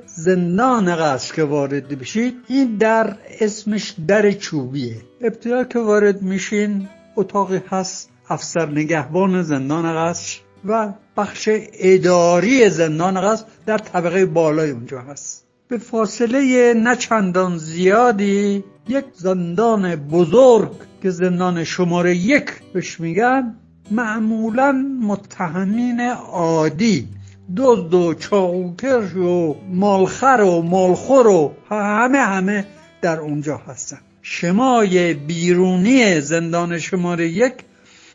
[0.07, 4.97] زندان قصر که وارد بشید این در اسمش در چوبیه.
[5.21, 13.45] ابتدا که وارد میشین اتاقی هست افسر نگهبان زندان قصر و بخش اداری زندان قصر
[13.67, 15.47] در طبقه بالای اونجا هست.
[15.69, 20.71] به فاصله نه چندان زیادی یک زندان بزرگ
[21.03, 23.55] که زندان شماره یک بهش میگن
[23.91, 24.73] معمولا
[25.03, 26.01] متهمین
[26.33, 27.09] عادی.
[27.57, 32.67] دزد و چاوکرش و مالخر و مالخور و همه همه
[33.03, 33.99] در اونجا هستن.
[34.23, 37.53] شمای بیرونی زندان شماره یک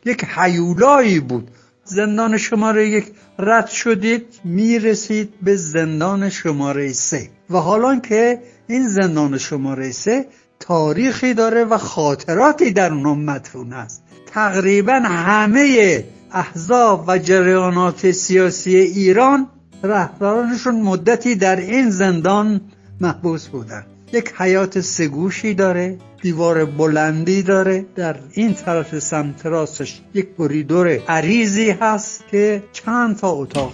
[0.04, 1.50] یک حیولایی بود.
[1.88, 3.12] زندان شماره یک.
[3.38, 7.28] رد شدید می‌رسید به زندان شماره سه.
[7.50, 10.26] و حالا که این زندان شماره سه
[10.60, 14.02] تاریخی داره و خاطراتی در اون مدفون است.
[14.26, 19.48] تقریبا همه احزاب و جریانات سیاسی ایران
[19.82, 22.60] رهبرانشون مدتی در این زندان
[23.00, 30.28] محبوس بودن یک حیات سگوشی داره دیوار بلندی داره در این طرف سمت راستش یک
[30.38, 33.72] گریدور عریضی هست که چند تا اتاق.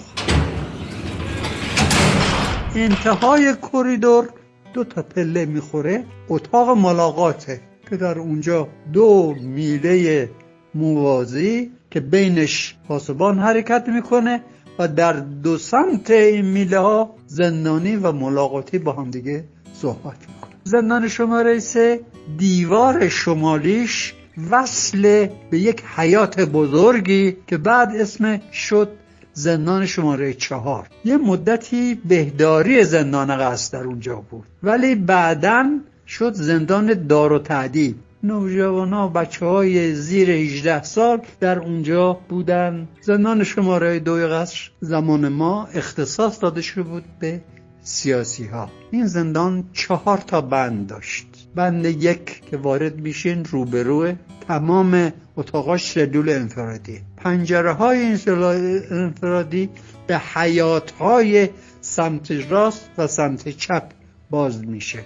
[2.77, 4.29] انتهای کریدور
[4.75, 10.31] دو تا پله می‌خوره اتاق ملاقاته که در اونجا دو میله
[10.75, 14.43] موازی که بینش پاسبان حرکت می‌کنه
[14.79, 19.45] و در دو سمت این میله ها زندانی و ملاقاتی با هم دیگه
[19.75, 22.01] صحبت می‌کنه زندان شماره سه
[22.39, 24.15] دیوار شمالیش
[24.51, 28.89] وصل به یک حیات بزرگی که بعد اسم شد
[29.33, 30.87] زندان شماره چهار.
[31.05, 34.45] یه مدتی بهداری زندان قصد در اونجا بود.
[34.63, 35.67] ولی بعدا
[36.07, 42.89] شد زندان دار و تعدیب نوجوان ها بچه های زیر 18 سال در اونجا بودن.
[43.01, 47.41] زندان شماره دوی قصر زمان ما اختصاص داده شده بود به
[47.87, 51.27] سیاسی ها این زندان چهار تا بند داشت.
[51.55, 54.15] بند یک که وارد میشین روبروه.
[54.49, 57.01] تمام اتاقاش سلول انفرادی.
[57.17, 59.71] پنجره های این سلول انفرادی
[60.07, 61.49] به حیات های
[61.81, 63.83] سمت راست و سمت چپ
[64.31, 64.99] باز میشه.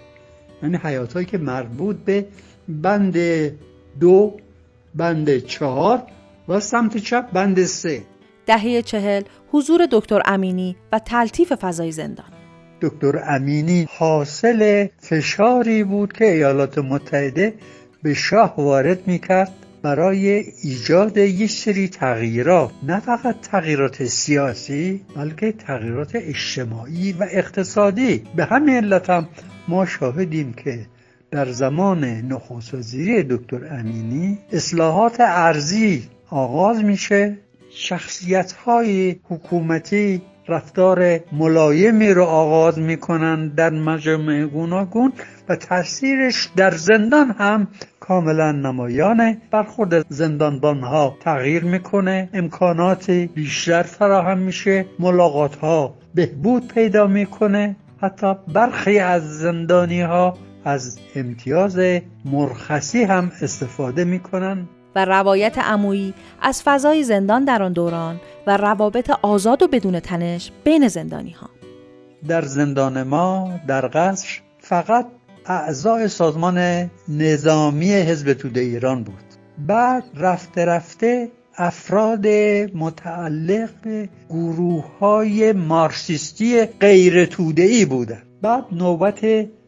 [0.63, 2.27] یعنی حیات هایی که مربوط به
[2.69, 3.17] بند
[4.01, 4.37] دو
[4.95, 6.03] بند چهار
[6.49, 8.03] و سمت چپ بند سه.
[8.47, 12.38] دهه چهل حضور دکتر امینی و تلطیف فضای زندان.
[12.81, 17.55] دکتر امینی حاصل فشاری بود که ایالات متحده
[18.03, 20.29] به شاه وارد می‌کرد برای
[20.63, 28.25] ایجاد یک سری تغییرات نه فقط تغییرات سیاسی بلکه تغییرات اجتماعی و اقتصادی.
[28.37, 29.29] به همین علت هم
[29.69, 30.87] ما شاهدیم که
[31.31, 37.39] در زمان نخست وزیری دکتر امینی اصلاحات ارزی آغاز میشه.
[37.71, 45.13] شخصیت های حکومتی رفتار ملایمی رو آغاز می‌کنن در مجامع گوناگون
[45.49, 47.69] و تاثیرش در زندان هم
[48.01, 49.39] کاملا نمایانه.
[49.51, 57.77] برخورد زندانبان ها تغییر می‌کنه امکانات بیشتر فراهم میشه ملاقات ها بهبود پیدا می‌کنه.
[58.03, 61.79] حتی برخی از زندانی ها از امتیاز
[62.25, 64.69] مرخصی هم استفاده می‌کنن.
[64.99, 70.53] و روایت عمویی از فضای زندان در آن دوران و روابط آزاد و بدون تنش
[70.65, 71.51] بین زندانی ها.
[72.29, 75.07] در زندان ما در قصر فقط
[75.47, 79.25] اعضای سازمان نظامی حزب توده ایران بود.
[79.59, 82.27] بعد رفته رفته افراد
[82.75, 89.21] متعلق به گروه های مارسیستی غیر توده ای بودن بعد نوبت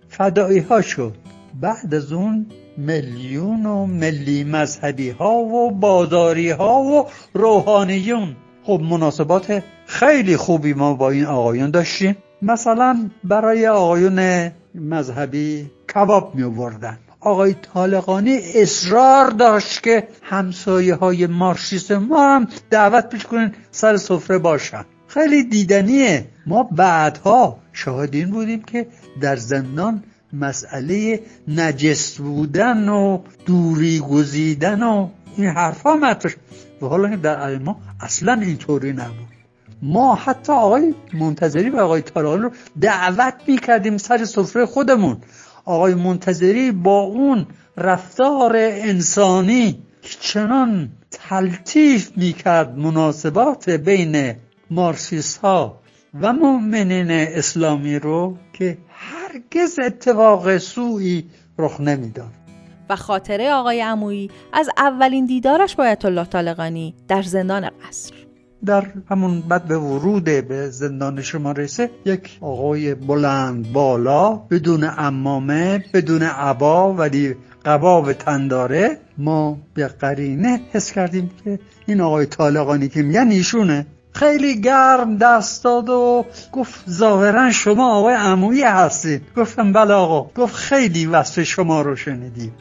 [0.08, 1.14] فدایی ها شد.
[1.60, 8.36] بعد از اون میلیون و ملی مذهبی ها و بازاری ها و روحانیون.
[8.62, 12.16] خب مناسبات خیلی خوبی ما با این آقایون داشتیم.
[12.42, 21.92] مثلا برای آقایون مذهبی کباب می آوردن آقای طالقانی اصرار داشت که همسایه های مارشیست
[21.92, 24.84] ما هم دعوت پیش کنن سر سفره باشن.
[25.06, 26.26] خیلی دیدنیه.
[26.46, 28.86] ما بعدها شاهدین بودیم که
[29.20, 36.32] در زندان مسئله نجس بودن و دوری گزیدن و این حرفا مطرح.
[36.82, 39.28] و حالا در ما اصلا اینطوری نبود.
[39.82, 45.16] ما حتی آقای منتظری و آقای طالقانی رو دعوت می‌کردیم سر سفره خودمون.
[45.64, 49.82] آقای منتظری با اون رفتار انسانی
[50.20, 54.34] چنان تلطیف می‌کرد مناسبات بین
[54.70, 55.80] مارسیس ها
[56.20, 58.78] و مؤمنین اسلامی رو که
[59.30, 61.24] هرگز اتفاق سوی
[61.58, 62.30] رخ نمی‌داد.
[62.90, 68.14] و خاطره آقای عمویی از اولین دیدارش با آیت الله طالقانی در زندان قصر.
[68.66, 75.84] در همون بعد به ورود به زندان شما رسه یک آقای بلند بالا بدون امامه
[75.94, 78.98] بدون عبا ولی قبا به تن داره.
[79.18, 83.86] ما به قرینه حس کردیم که این آقای طالقانی که میگن ایشونه.
[84.20, 89.22] خیلی گرم دست داد و گفت ظاهرا شما آقای عمویی هستید.
[89.36, 90.42] گفتم بله آقا.
[90.42, 92.54] گفت خیلی وصف شما رو شنیدیم.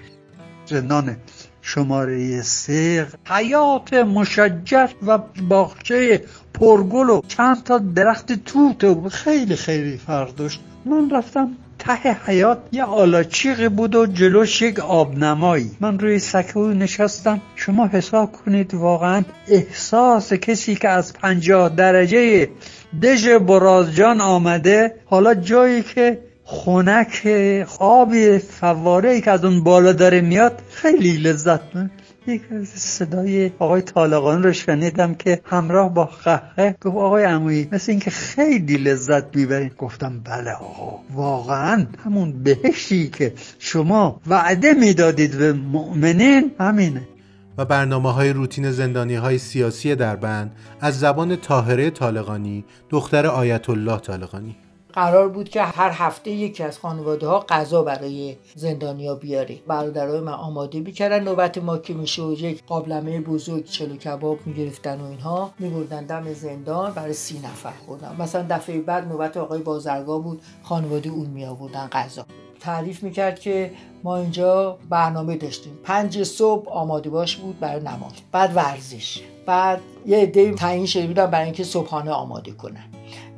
[0.65, 1.15] زندان
[1.61, 5.17] شماره سه حیات مشجر و
[5.49, 10.61] باغچه پرگل و چند تا درخت توت و خیلی خیلی فرق داشت.
[10.85, 15.71] من رفتم ته حیات یه آلاچیقی بود و جلوش یک آبنمایی.
[15.79, 17.41] من روی سکو نشستم.
[17.55, 22.49] شما حساب کنید واقعا احساس کسی که از پنجاه درجه
[23.03, 27.27] دژ برازجان آمده حالا جایی که خونک
[27.79, 31.91] آب فواره که از اون بالا داره میاد خیلی لذت من
[32.29, 32.41] یک
[32.75, 38.77] صدای آقای طالقان رو شنیدم که همراه با قهقه گفت آقای عمویی مثل اینکه خیلی
[38.77, 39.71] لذت می‌برین.
[39.77, 40.99] گفتم بله آقا.
[41.13, 47.07] واقعا همون بهشتی که شما وعده می‌دادید به مؤمنین همینه.
[47.57, 53.97] و برنامه های روتین زندانی های سیاسی دربند از زبان طاهره طالقانی دختر آیت الله
[53.99, 54.55] طالقانی.
[54.93, 59.59] قرار بود که هر هفته یکی از خانواده ها غذا برای زندانیا بیاره.
[59.67, 61.23] برادرای من آماده می‌کردن.
[61.23, 66.93] نوبت ما که میشه یک قابلمه بزرگ چلو کباب می‌گرفتن و اینها میبردن دم زندان
[66.93, 71.87] برای سی نفر خودم مثلا دفعه بعد نوبت آقای بازرگاه بود خانواده اون می آوردن
[71.87, 72.25] غذا.
[72.59, 73.71] تعریف می‌کرد که
[74.03, 75.79] ما اینجا برنامه داشتیم.
[75.83, 78.11] پنج صبح آماده باش بود برای نماز.
[78.31, 79.21] بعد ورزش.
[79.45, 82.88] بعد یه عده تعیین شده بودن برای اینکه صبحانه آماده کنن.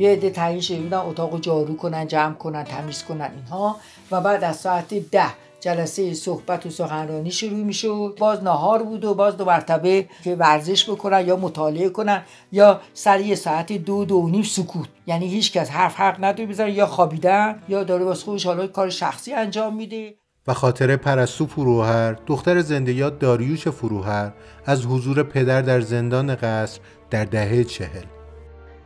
[0.01, 3.75] یه عده شده بودن اتاق جارو کنن جمع کنن تمیز کنن اینها.
[4.11, 5.25] و بعد از ساعت ده
[5.59, 8.17] جلسه صحبت و سخنرانی شروع می‌شد.
[8.19, 13.35] باز نهار بود و باز دو مرتبه که ورزش بکنن یا مطالعه کنن یا سر
[13.35, 14.89] ساعت دو دو نیم سکوت.
[15.07, 18.89] یعنی هیچ کس حرف حق نداره بزنه یا خوابیدن یا داره واسه خودش حالا کار
[18.89, 20.15] شخصی انجام میده.
[20.47, 24.31] و خاطر پرستو فروهر دختر زندگیات داریوش فروهر
[24.65, 28.20] از حضور پدر در زندان قصر در دهه چهل.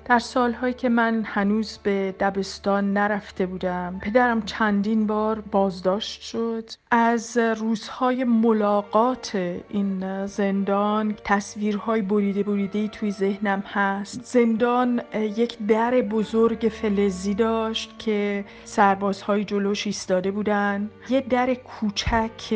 [0.05, 6.69] در سالهایی که من هنوز به دبستان نرفته بودم پدرم چندین بار بازداشت شد.
[6.91, 9.35] از روزهای ملاقات
[9.69, 14.23] این زندان تصویرهای بریده بریده توی ذهنم هست.
[14.23, 20.89] زندان یک در بزرگ فلزی داشت که سربازهای جلوش ایستاده بودن.
[21.09, 22.53] یه در کوچک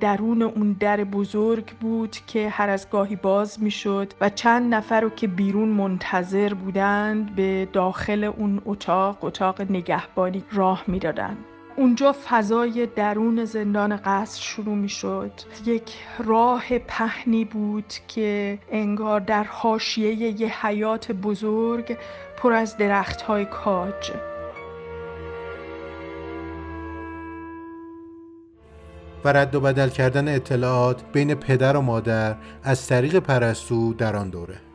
[0.00, 5.10] درون اون در بزرگ بود که هر از گاهی باز می‌شد و چند نفر رو
[5.10, 11.44] که بیرون منتظر بودند به داخل اون اتاق اتاق نگهبانی راه می‌دادند.
[11.76, 15.32] اونجا فضای درون زندان قصر شروع می شد
[15.66, 15.92] یک
[16.24, 21.96] راه پهنی بود که انگار در حاشیه یه حیات بزرگ
[22.36, 24.10] پر از درخت های کاج.
[29.24, 34.28] و رد و بدل کردن اطلاعات بین پدر و مادر از طریق پرستو در آن
[34.28, 34.73] دوره.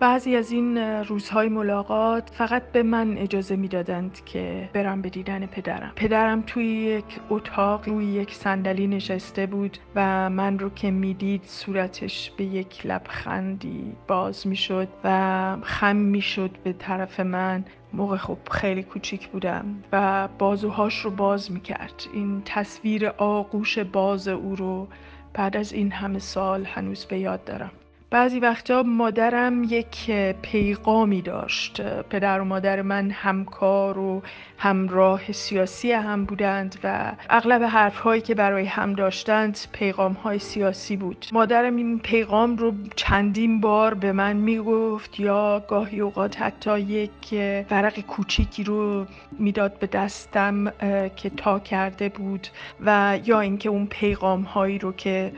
[0.00, 5.92] بعضی از این روزهای ملاقات فقط به من اجازه می‌دادند که برم به دیدن پدرم.
[5.96, 12.30] پدرم توی یک اتاق روی یک صندلی نشسته بود و من رو که می‌دید صورتش
[12.30, 17.64] به یک لبخندی باز می‌شد و خم می‌شد به طرف من.
[17.92, 22.06] موقع خب خیلی کوچیک بودم و بازوهاش رو باز می‌کرد.
[22.14, 24.88] این تصویر آغوش باز او رو
[25.34, 27.70] بعد از این همه سال هنوز به یاد دارم.
[28.10, 30.10] بعضی وقتا مادرم یک
[30.42, 31.82] پیغامی داشت.
[32.02, 34.22] پدر و مادر من همکار و
[34.58, 41.26] همراه سیاسی هم بودند و اغلب حرفهایی که برای هم داشتند پیغام های سیاسی بود.
[41.32, 47.34] مادرم این پیغام رو چندین بار به من می‌گفت یا گاهی اوقات حتی یک
[47.70, 49.06] ورق کوچیکی رو
[49.38, 50.72] می‌داد به دستم
[51.16, 52.48] که تا کرده بود
[52.80, 55.32] و یا اینکه اون پیغام هایی رو که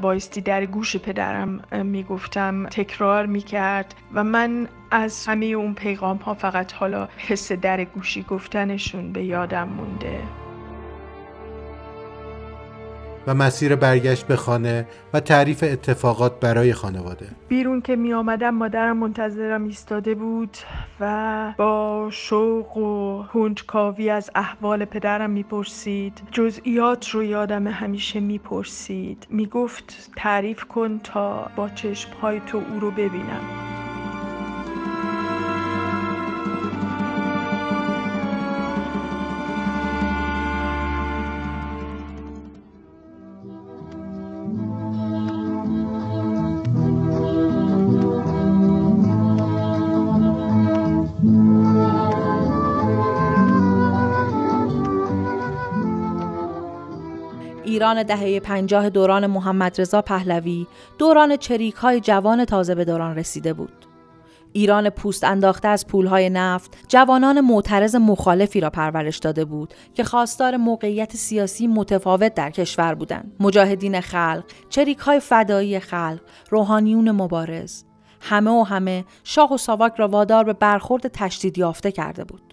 [0.00, 6.72] بایستی در گوش پدرم می‌گفتم تکرار می‌کرد و من از همه اون پیغام ها فقط
[6.72, 10.22] حالا حس در گوشی گفتنشون به یادم مونده.
[13.26, 17.26] و مسیر برگشت به خانه و تعریف اتفاقات برای خانواده.
[17.48, 20.56] بیرون که می آمدم مادرم منتظرم ایستاده بود
[21.00, 26.22] و با شوق و هنجکاوی از احوال پدرم می‌پرسید.
[26.32, 29.26] جزئیات رو یادم همیشه می‌پرسید.
[29.30, 33.40] می‌گفت تعریف کن تا با چشمهای تو او رو ببینم.
[57.80, 60.66] ایران دهه پنجاه دوران محمد رضا پهلوی
[60.98, 63.86] دوران چریک های جوان تازه به دوران رسیده بود.
[64.52, 70.56] ایران پوست انداخته از پولهای نفت جوانان معترض مخالفی را پرورش داده بود که خواستار
[70.56, 77.84] موقعیت سیاسی متفاوت در کشور بودند مجاهدین خلق چریک های فدایی خلق روحانیون مبارز
[78.20, 82.49] همه و همه شاه و ساواک را وادار به برخورد تشدید یافته کرده بود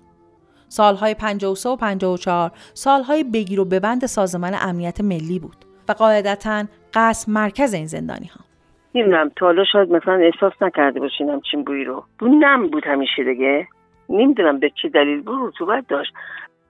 [0.70, 5.56] سالهای 53 و 54 سالهای بگیر و ببند سازمان امنیت ملی بود
[5.90, 6.64] و قاعدتا
[6.94, 8.48] قصد مرکز این زندانی ها
[8.96, 12.04] نمی‌دونم تا حالا شاید مثلا احساس نکرده باشین چین بویی رو.
[12.20, 13.68] بو نم بود همیشه دیگه.
[14.10, 15.22] نمی‌دونم به چه دلیل.
[15.22, 16.14] بود رطوبت داشت.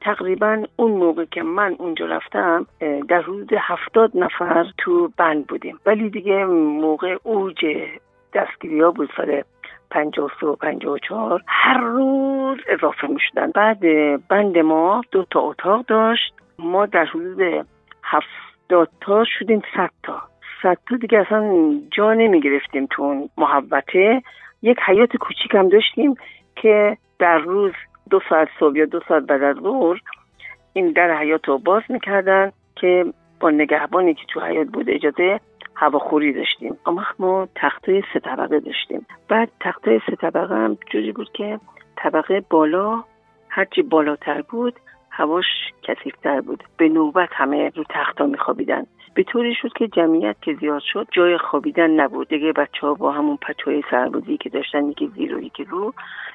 [0.02, 2.66] تقریبا اون موقع که من اونجا رفتم
[3.10, 5.80] در حدود هفتاد نفر تو بند بودیم.
[5.86, 7.66] ولی دیگه موقع اوج
[8.34, 9.44] دستگیری ها بود سال
[9.92, 13.80] 53 و 54 هر روز اضافه می شدن بعد
[14.28, 16.34] بند ما دو تا اتاق داشت.
[16.60, 17.66] ما در حدود
[18.04, 20.22] هفتاد تا شدیم صد تا.
[20.64, 24.22] صد تا دیگه اصلا جا نمی گرفتیم تو اون محوطه.
[24.62, 26.16] یک حیات کوچیک هم داشتیم
[26.56, 27.72] که در روز
[28.10, 30.00] دو ساعت صبح یا دو ساعت بعد از ظهر
[30.74, 33.06] این در حیات رو باز می‌کردن که
[33.40, 35.40] با نگهبانی که تو حیات بود اجازه
[35.80, 36.78] هواخوری داشتیم.
[37.20, 39.06] ما تخته سه طبقه داشتیم.
[39.30, 41.60] بعد تخته سه طبقه هم جوری بود که
[41.98, 43.04] طبقه بالا
[43.50, 44.74] هرچی بالاتر بود
[45.12, 45.46] هواش
[45.84, 46.64] کثیفتر بود.
[46.78, 48.86] به نوبت همه رو تختا میخوابیدن.
[49.14, 52.28] به طوری شد که جمعیت که زیاد شد جای خوابیدن نبود.
[52.28, 55.94] دیگه بچه ها با همون پتوی سربازی که داشتن یکی زیر و یکی رو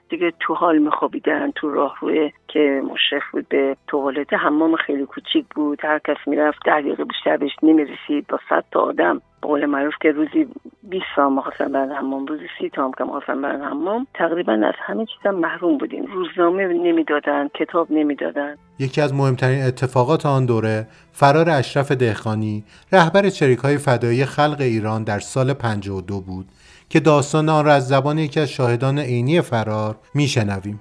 [0.08, 4.32] دیگه تو حال میخوابیدن تو راه روی که مشرف بود به توالت.
[4.32, 5.84] حمام خیلی کوچیک بود.
[5.84, 8.26] هر کس می‌رفت ده دقیقه بیشتر بهش نمی‌رسید.
[8.26, 10.46] با صد تا آدم قول معروف که روزی
[10.82, 14.74] 20 تا مخواستن برن حمام روزی 30 تا هم که مخواستن برن حمام تقریبا از
[14.78, 16.04] همه چیز محروم بودیم.
[16.04, 18.56] روزنامه نمی‌دادن کتاب نمی‌دادن.
[18.78, 25.04] یکی از مهمترین اتفاقات آن دوره فرار اشرف دهخانی رهبر چریک های فدایی خلق ایران
[25.04, 26.46] در سال 52 بود
[26.90, 30.80] که داستان آن را از زبان یکی از شاهدان عینی فرار میشنویم.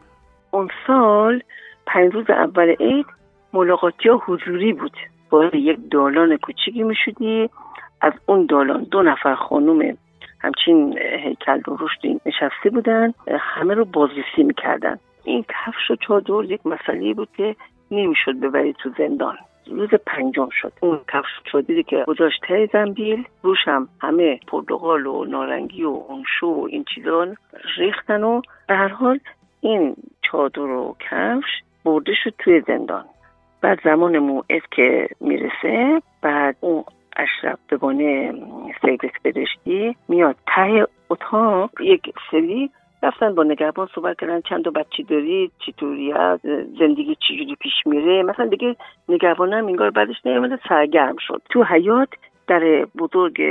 [0.52, 1.42] اون سال
[1.88, 3.06] پنج روز اول عید
[3.54, 4.94] ملاقاتی ها حضوری بود.
[5.30, 7.50] باید یک دالان کوچیکی می‌شدی
[8.02, 9.98] از اون دالان دو نفر خانوم
[10.40, 15.00] همچین هیکل درشتی نشسته بودن همه رو بازرسی می‌کردن.
[15.24, 17.56] این کفش و چادر یک مسئله بود که
[17.92, 19.38] نمی‌شد ببرید تو زندان.
[19.68, 20.74] روز پنجم شد.
[20.80, 26.48] اون کفش چادری که گذاشت ته زنبیل روش هم همه پرتغال و نارنگی و اونشو
[26.48, 27.28] و این چیزا
[27.78, 29.20] ریختن و به هر حال
[29.62, 33.06] این چادر و کفش برده شد توی زندان.
[33.62, 36.84] بعد زمان موعد که می‌رسه بعد اون
[37.16, 38.34] اشرف بگانه
[38.82, 40.36] سیدک بدشتی میاد.
[40.56, 42.70] ته اتاق یک سری
[43.04, 44.42] رفتن با نگهبان صحبت کردن.
[44.42, 46.42] چند تا بچه دارید؟ چطوری هست؟
[46.80, 48.76] زندگی چجوری پیش میره؟ مثلا دیگه
[49.10, 51.42] نگهبان هم اینگار بعدش نیامده سرگرم شد.
[51.50, 52.10] تو حیات
[52.48, 53.42] در بزرگ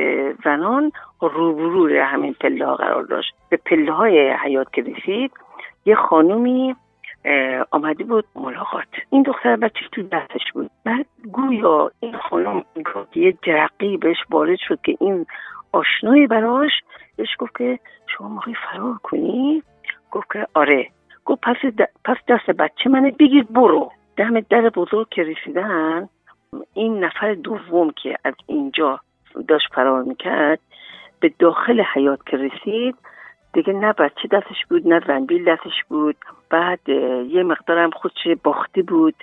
[0.44, 3.34] زنان روبروی همین پله ها قرار داشت.
[3.48, 5.32] به پله های حیات که رسید
[5.86, 6.76] یه خانومی
[7.70, 8.88] آمده بود ملاقات.
[9.10, 10.70] این دختر بچه تو دستش بود.
[10.84, 12.64] بعد گویا این خانم
[13.14, 15.26] یه جرقی بهش وارد شد که این
[15.72, 16.70] آشنایی براش
[17.16, 19.62] بهش گفت که شما می‌خوای فرار کنی؟
[20.10, 20.88] گفت که آره.
[21.24, 21.56] گفت پس,
[22.04, 23.92] پس دست بچه منه بگیر برو.
[24.16, 26.08] دم در بزرگ که رسیدن
[26.74, 29.00] این نفر دوم که از اینجا
[29.48, 30.60] داشت فرار می‌کرد
[31.20, 32.96] به داخل حیات که رسید
[33.52, 36.16] دیگه نه بچه دستش بود نه زنبیل دستش بود.
[36.50, 36.88] بعد
[37.28, 39.14] یه مقدارم خودش باخته بود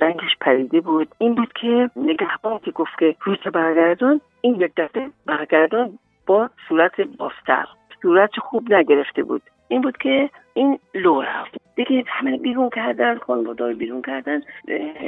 [0.00, 1.08] رنگش پریده بود.
[1.18, 7.00] این بود که نگهبان که گفت که روز برگردون این یک دفعه برگردون با صورت
[7.00, 7.66] باستر.
[8.02, 9.42] صورت خوب نگرفته بود.
[9.68, 11.54] این بود که این لو رفت.
[11.76, 14.42] دیگه همه بیرون کردن خانواده بیرون کردن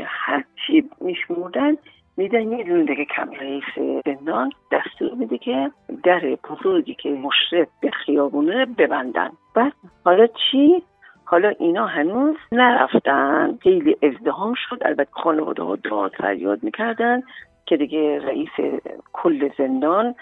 [0.06, 1.76] هرچی میشمردن
[2.16, 3.64] میدن یه دونه دیگه کم رئیس
[4.06, 5.70] زندان دستور میده که
[6.04, 9.30] در بزرگی که مشرف به خیابونه ببندن.
[9.54, 9.72] بعد
[10.04, 10.82] حالا چی؟
[11.24, 13.58] حالا اینا هنوز نرفتن.
[13.62, 14.78] خیلی ازدهام شد.
[14.84, 17.22] البته خانواده ها داد فریاد می‌کردن
[17.66, 18.80] که دیگه رئیس
[19.12, 20.14] کل زندان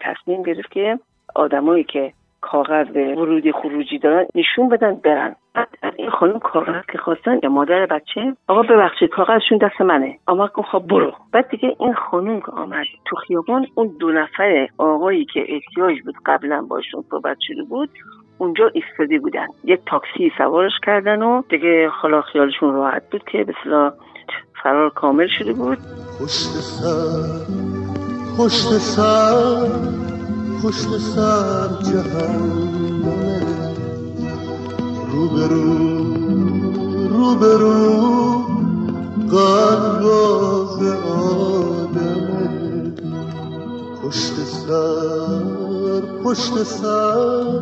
[0.00, 0.98] تصمیم گرفت که
[1.34, 2.12] آدمایی که
[2.50, 5.36] کاغذ ورودی خروجی دارن نشون بدن برن.
[5.82, 10.18] از این خانم کاغذ که خواستن یا مادر بچه آقا ببخشید کاغذشون دست منه.
[10.26, 11.12] آقا خب برو.
[11.32, 16.14] بعد دیگه این خانم که آمد تو خیابان اون دو نفر آقایی که احتیاج بود
[16.26, 17.90] قبلا باشون صحبت شده بود
[18.38, 19.46] اونجا ایستاده بودن.
[19.64, 23.54] یک تاکسی سوارش کردن و دیگه خلا خیالشون راحت بود که به
[24.62, 25.78] فرار کامل شده بود.
[26.20, 27.44] پشت سر
[28.38, 30.03] پشت سر
[30.62, 33.42] پشت سر جهنمه
[35.12, 36.04] روبرو
[37.08, 38.44] روبرو
[39.30, 40.06] قلب
[41.08, 42.44] آدمه.
[44.02, 47.60] پشت سر پشت سر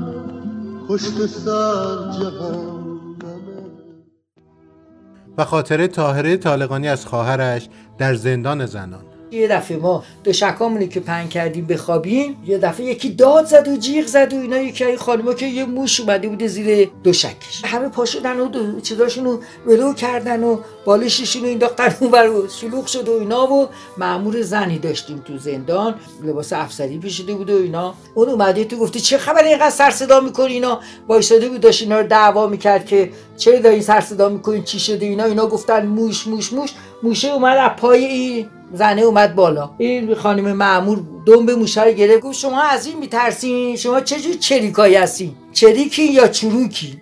[0.88, 2.72] پشت سر جهنمه.
[5.38, 7.68] و خاطره تاهره طالقانی از خواهرش
[7.98, 9.11] در زندان زنان.
[9.32, 13.76] یه دفعه ما دو شکامونی که پنگ کردیم بخوابیم یه دفعه یکی داد زد و
[13.76, 17.88] جیغ زد و اینا یکی این خانما که یه موش اومده بوده زیر دوشکش همه
[17.88, 23.08] پا شدن و چیزاشون رو ولو کردن و بالششون رو انداختن اونور و شلوغ شد
[23.08, 23.68] و اینا و
[23.98, 25.94] معمور زنی داشتیم تو زندان.
[26.24, 27.94] لباس افسری پیشیده بود و اینا.
[28.14, 32.00] اون اومده تو گفته چه خبر اینقدر سر صدا می‌کنی اینا؟ وایساده بود داشت اینا
[32.00, 36.26] رو دعوا می‌کرد که چه داری سر صدا می‌کنین چی شده اینا؟ اینا گفتن موش
[36.26, 36.70] موش موش.
[37.02, 39.70] موشه اومد از پای این زنه اومد بالا.
[39.78, 42.20] این خانم معمور دنب موشه رو گرفت.
[42.20, 47.01] گفت شما از این میترسین؟ شما چجور چریکایی هستین؟ چریکی یا چروکی؟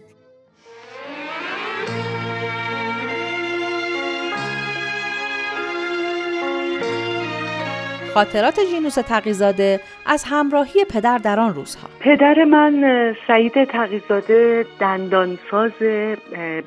[8.14, 11.88] خاطرات جینوس تقیزاده از همراهی پدر در آن روزها.
[12.00, 15.70] پدر من سعید تقیزاده دندانساز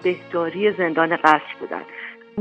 [0.03, 1.81] بهداری زندان قصر بودن.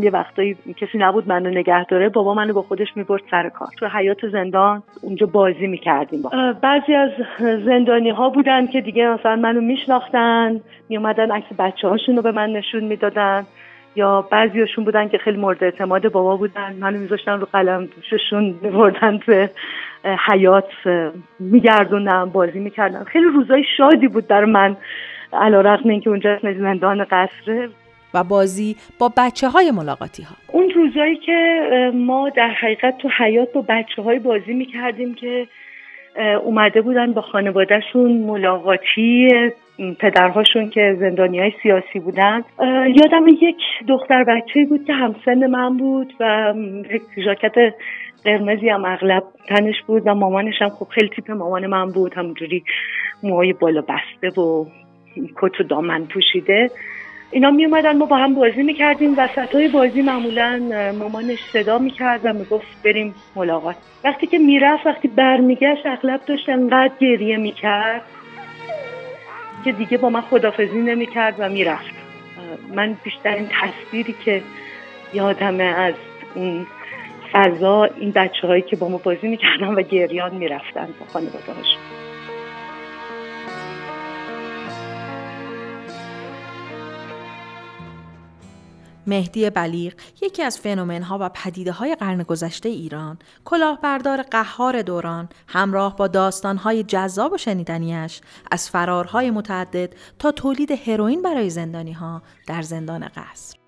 [0.01, 3.69] یه وقتایی کسی نبود منو نگه داره بابا منو با خودش می‌برد سر کار.
[3.79, 6.31] تو حیات زندان اونجا بازی می‌کردیم با.
[6.63, 7.11] بعضی از
[7.65, 12.51] زندانی ها بودن که دیگه مثلا منو میشناختن میومدن عکس بچه هاشون رو به من
[12.51, 13.47] نشون می‌دادن.
[13.97, 16.73] یا بعضیاشون بودن که خیلی مورد اعتماد بابا بودن.
[16.73, 19.51] منو میذاشتن رو قلم دوششون میبردن به
[20.31, 20.71] حیات
[21.39, 24.77] میگردوندم بازی می‌کردن خیلی روزای شادی بود در من
[25.33, 27.69] علا رقم اینکه اونجا زندان قصره.
[28.15, 31.61] و بازی با بچه های ملاقاتی ها اون روزایی که
[31.95, 35.47] ما در حقیقت تو حیات با بچه های بازی می‌کردیم که
[36.45, 39.29] اومده بودن با خانوادهشون ملاقاتی
[40.01, 42.45] پدرهاشون که زندانی های سیاسی بودن.
[42.95, 43.57] یادم یک
[43.89, 46.55] دختر بچه بود که همسن من بود و
[46.91, 47.55] یک ژاکت
[48.25, 52.15] قرمزی هم اغلب تنش بود و مامانش هم خب خیلی تیپ مامان من بود.
[52.15, 52.65] همونجوری
[53.23, 54.67] موهای بالا بسته و
[55.37, 56.71] کت و دامن پوشیده.
[57.33, 59.15] اینا می اومدن ما با هم بازی می‌کردیم.
[59.19, 60.59] وسط های بازی معمولا
[60.99, 63.77] مامانش صدا می‌کرد و می‌گفت بریم ملاقات.
[64.05, 68.03] وقتی که می‌رفت وقتی برمیگشت اغلب داشت انقدر گریه می‌کرد
[69.65, 71.95] که دیگه با من خدافزی نمی‌کرد و می‌رفت.
[72.75, 74.43] من بیشترین تصویری که
[75.15, 75.95] یادمه از
[76.35, 76.67] اون
[77.33, 81.92] فضا این بچه هایی که با ما بازی می‌کردن و گریان می‌رفتن با خانواده هاشون
[89.07, 89.93] مهدی بلیغ
[90.23, 93.19] یکی از فنومنها و پدیده های قرن گذشته ایران.
[93.45, 101.23] کلاهبردار قهار دوران همراه با داستانهای جذاب و شنیدنیش از فرارهای متعدد تا تولید هروئین
[101.23, 103.62] برای زندانی ها در زندان قصر.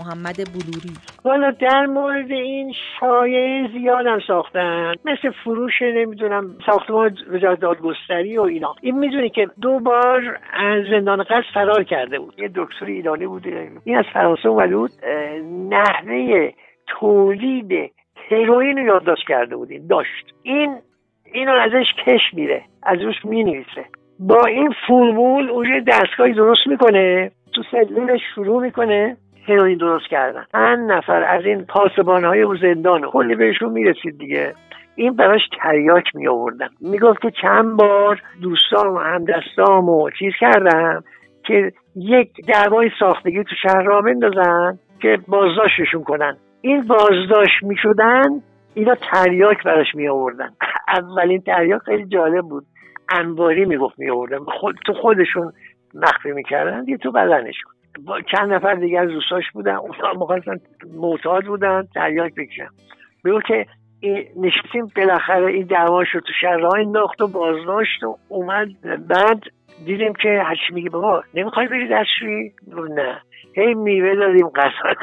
[0.00, 0.94] محمد بلوری.
[1.24, 4.94] والا در مورد این شایعه زیادم ساختن.
[5.04, 8.74] مثل فروش نمی‌دونم ساختمان وزارت دادگستری و اینا.
[8.80, 12.34] این می‌دونی که دو بار از زندان قصد فرار کرده بود.
[12.38, 14.90] یه دکتر ایرانی بوده این از فرانسه اومده بود.
[15.68, 16.50] نحوه
[16.86, 17.92] تولید
[18.30, 20.34] هروئین رو یادداشت کرده بودیم داشت.
[20.42, 20.76] این
[21.32, 23.84] اینو ازش کش میره از روش می‌نویسه.
[24.18, 29.16] با این فرمول اونجا دستگاهی درست می‌کنه تو سلولش شروع می‌کنه.
[29.48, 30.44] هروئین درست کردن.
[30.52, 34.54] چند نفر از این پاسبان های او زندان کلی بهشون می‌رسید دیگه.
[34.94, 41.04] این براش تریاک می آوردن می‌گفت که چند بار دوستان و همدستام و چیز کردم
[41.46, 46.36] که یک دعوای ساختگی تو شهر را بندازن که بازداشتشون کنن.
[46.60, 48.42] این بازداشت می شدن
[48.74, 50.48] اینا تریاک براش می آوردن
[50.98, 52.64] اولین تریاک خیلی جالب بود.
[53.08, 55.52] انباری می‌گفت می آوردن خود تو خودشون
[55.94, 57.56] مخفی می‌کردن یه تو بدنش
[58.06, 60.56] با چند نفر دیگه از دوستاش بودن اونا مخواستن
[60.94, 62.68] معتاد بودن تریاک بکشن.
[63.24, 63.66] بگو که
[64.36, 68.68] نشستیم بالاخره این دعواش رو تو شهر راه انداخت و بازداشت و اومد.
[69.08, 69.42] بعد
[69.86, 72.52] دیدیم که هرچی میگه بابا نمی‌خوای بری دستشویی؟
[72.94, 73.20] نه.
[73.54, 74.94] هی میوه دادیم غذا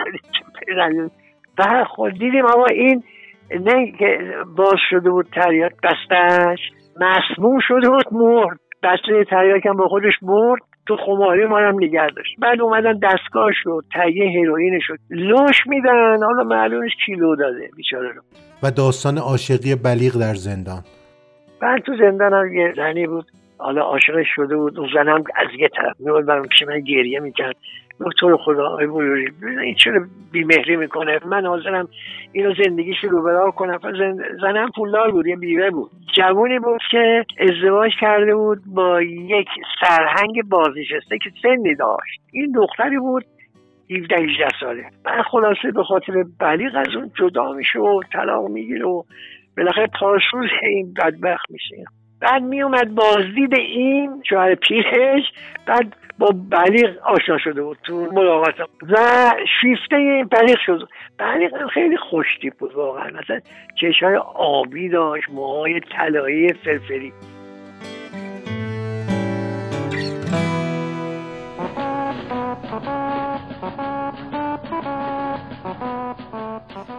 [0.78, 1.12] دادیم.
[1.60, 3.04] و خود دیدیم اما این
[3.52, 4.20] نه که
[4.58, 6.60] باز شده بود تریاک بستش
[7.02, 8.60] مسموم شده بود مرد.
[8.84, 10.62] بسته تریاک هم با خودش مرد.
[10.90, 12.36] تو خماری ما هم نگه داشت.
[12.40, 14.98] بعد اومدن دستگاه شد تهیه هروئین شد.
[15.10, 18.22] لوش میدن حالا معلومش کیلو داده بیچاره رو.
[18.64, 20.84] و داستان عاشقی بلیغ در زندان.
[21.62, 23.26] بعد تو زندان هم یه زنی بود.
[23.58, 24.80] حالا عاشقش شده بود.
[24.80, 27.56] اون زن هم از یه طرف میاد برام پیش من گریه می‌کرد.
[28.00, 29.32] دکتر خدا آی بروری
[29.64, 31.88] این چرا بیمهری می‌کنه؟ من حاضرم
[32.32, 33.80] اینو زندگیش رو برا کنم
[34.42, 35.92] زنم پولدار بود یه بیوه بود.
[36.16, 39.48] جوونی بود که ازدواج کرده بود با یک
[39.82, 42.22] سرهنگ بازنشسته که سنی داشت.
[42.34, 43.26] این دختری بود
[43.92, 44.86] 17 18 ساله.
[45.06, 49.04] من خلاصه به خاطر بلیغ از اون جدا میشه و طلاق می‌گیره و
[49.58, 51.76] بالاخره پاسوز این بدبخت میشه.
[52.22, 55.24] بعد میومد بازدید این شوهر پیرش
[55.66, 58.56] بعد با بلیغ آشنا شده بود تو ملاقات
[58.90, 58.96] و
[59.62, 63.40] شیفته این بلیغ شد بلیغ خیلی خوشتیپ بود واقعا مثلا
[63.82, 67.14] چشای آبی داشت موهای طلایی فرفری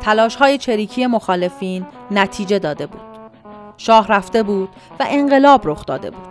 [0.01, 3.01] تلاش های چریکی مخالفین نتیجه داده بود.
[3.77, 4.69] شاه رفته بود
[5.01, 6.30] و انقلاب رخ داده بود.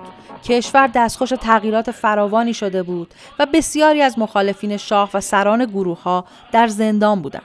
[0.49, 6.25] کشور دستخوش تغییرات فراوانی شده بود و بسیاری از مخالفین شاه و سران گروه ها
[6.51, 7.41] در زندان بودند.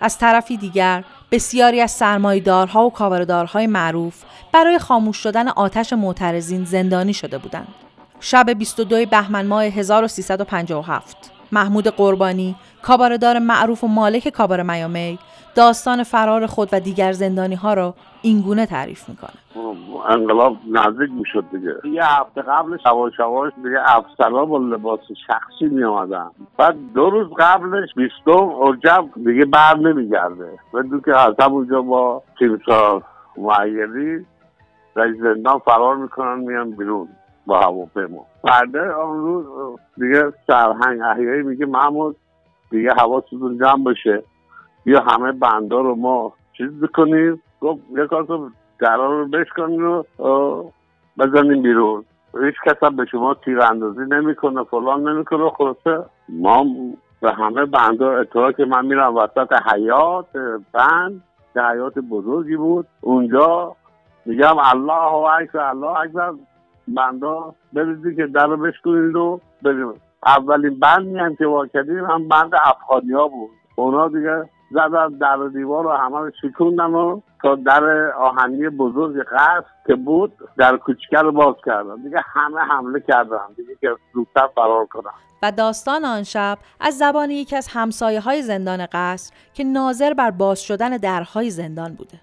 [0.00, 4.22] از طرفی دیگر بسیاری از سرمایدارها و کاوردارهای معروف
[4.52, 7.74] برای خاموش شدن آتش معترضین زندانی شده بودند.
[8.20, 11.16] شب 22 بهمن ماه 1357
[11.52, 15.18] محمود قربانی کاباردار معروف و مالک کابار میامی
[15.54, 19.30] داستان فرار خود و دیگر زندانی ها را اینگونه تعریف می‌کنه.
[20.08, 21.74] انقلاب نزدیک می‌شد دیگه.
[21.84, 27.28] یه هفته قبلش شواش شواش دیگه افسرا با لباس شخصی می آمدن بعد دو روز
[27.38, 30.58] قبلش بیستم ارجب دیگه بر نمیگرده.
[30.74, 33.02] بدون که از همونجا با تیمسار
[33.36, 34.26] معیری
[34.96, 37.08] رئیس زندان فرار می‌کنن میان بیرون
[37.46, 38.26] با هواپیما.
[38.42, 39.46] فرده آن روز
[39.96, 42.16] دیگه سرهنگ احیایی میگه محمود
[42.70, 44.22] دیگه حواستون جمع بشه.
[44.84, 47.80] بیا همه بندا رو ما چیز بکنیم گفت
[48.10, 50.06] کار تو درا رو بشکنیم رو
[51.18, 52.04] بزنیم بیرون.
[52.34, 55.50] هیچ کس به شما تیر اندازی نمی‌کنه فلان نمی‌کنه.
[55.50, 56.66] خلاصه ما
[57.20, 60.32] به همه بندا اطلاع که من میرم وسط حیات
[60.72, 61.22] بند
[61.54, 62.86] که حیات بزرگی بود.
[63.00, 63.76] اونجا
[64.26, 66.32] میگم الله اکبر الله اکبر.
[66.88, 69.94] بندا بریزی که در رو بشکنید و بریم.
[70.26, 73.50] اولین بند هم که کردیم هم بند افغانی ها بود.
[73.76, 79.64] اونا دیگه زدن در دیوار رو همه رو شکوندن و تا در آهنی بزرگ قصد
[79.86, 84.86] که بود در کوچکه رو باز کردن دیگه همه حمله کردن دیگه که زودتر فرار
[84.86, 85.10] کنن
[85.42, 90.30] و داستان آن شب از زبان یکی از همسایه های زندان قصر که ناظر بر
[90.30, 92.18] باز شدن درهای زندان بوده.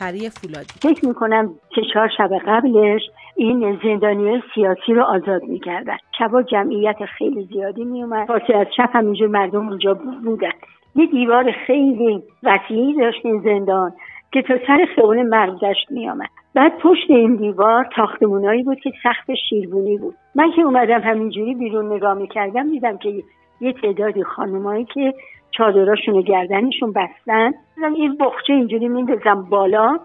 [0.00, 0.74] پری فولادی.
[0.82, 3.02] فکر می‌کنم که چهار شب قبلش
[3.36, 5.96] این زندانی سیاسی رو آزاد می‌کردن.
[6.18, 10.52] شبا جمعیت خیلی زیادی میومد فاصله از شب همینجور مردم اونجا بودن.
[10.94, 13.92] یه دیوار خیلی وسیعی داشت این زندان.
[14.34, 16.28] که تا سر خیابون مرزشت میآمد.
[16.54, 20.14] بعد پشت این دیوار تاختمونایی بود که سخت شیربونی بود.
[20.34, 23.22] من که اومدم همینجوری بیرون نگاه می‌کردم دیدم که
[23.60, 25.14] یه تعدادی خانمایی که
[25.50, 27.52] چادراشون گردنشون بستن.
[27.96, 29.98] این بخچه اینجوری میندازم بالا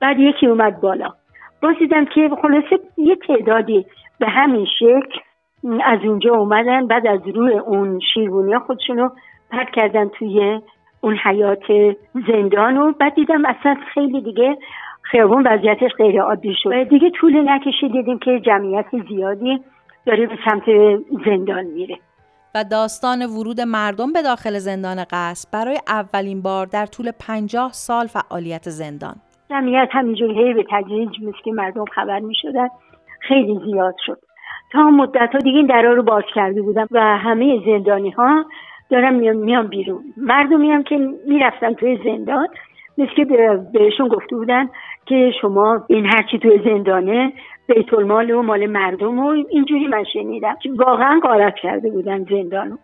[0.00, 1.08] بعد یکی اومد بالا.
[1.62, 3.86] باز دیدم که خلاصه یه تعدادی
[4.20, 5.20] به همین شکل
[5.84, 9.08] از اونجا اومدن بعد از روی اون شیربونی ها خودشونو
[9.50, 10.60] پرد کردن توی
[11.00, 11.96] اون حیات
[12.28, 14.56] زندان و بعد دیدم اصلا خیلی دیگه
[15.02, 16.82] خیابون وضعیتش غیر عادی شد.
[16.88, 19.60] دیگه طول نکشید دیدیم که جمعیت زیادی
[20.06, 20.62] داره به سمت
[21.26, 21.98] زندان میره.
[22.54, 28.06] و داستان ورود مردم به داخل زندان قصد برای اولین بار در طول پنجاه سال
[28.06, 29.14] فعالیت زندان.
[29.50, 32.68] جمعیت همینجوری به تدریج مثل که مردم خبر می شدن
[33.20, 34.18] خیلی زیاد شد.
[34.72, 38.44] تا مدت ها دیگه این درها رو باز کرده بودم و همه زندانی ها
[38.90, 40.04] دارم میان بیرون.
[40.16, 42.48] مردمی هم که می‌رفتن توی زندان
[42.98, 43.24] مثل که
[43.72, 44.68] بهشون گفته بودن
[45.06, 47.32] که شما این هرچی توی زندانه
[47.68, 50.56] بیت المال و مال مردم و اینجوری من شنیدم.
[50.76, 52.76] واقعا قارت کرده بودن زندانو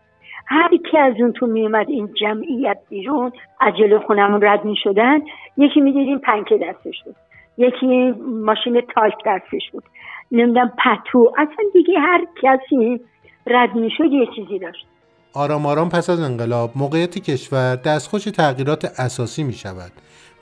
[0.47, 5.21] هر کی از اون تو میومد این جمعیت بیرون عجله خونمون رد می شدن
[5.57, 7.17] یکی می‌دیدیم پنکه دستش بود.
[7.59, 9.85] یکی ماشین تایپ دستش بود.
[10.33, 13.01] نمی‌دونم پتو اصلا دیگه هر کسی
[13.47, 14.87] رد می شد یه چیزی داشت.
[15.35, 19.93] آرام آرام پس از انقلاب موقعیت کشور دستخوش تغییرات اساسی می شود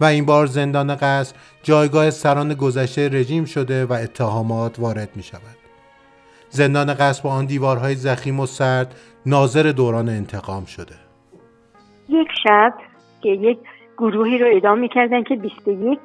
[0.00, 5.56] و این بار زندان قصر جایگاه سران گذشته رژیم شده و اتهامات وارد می شود.
[6.48, 8.94] زندان قصر با آن دیوارهای زخیم و سرد
[9.26, 10.94] ناظر دوران انتقام شده.
[12.08, 12.74] یک شب
[13.22, 13.58] که یک
[13.98, 15.98] گروهی رو ادام می‌کردن که 21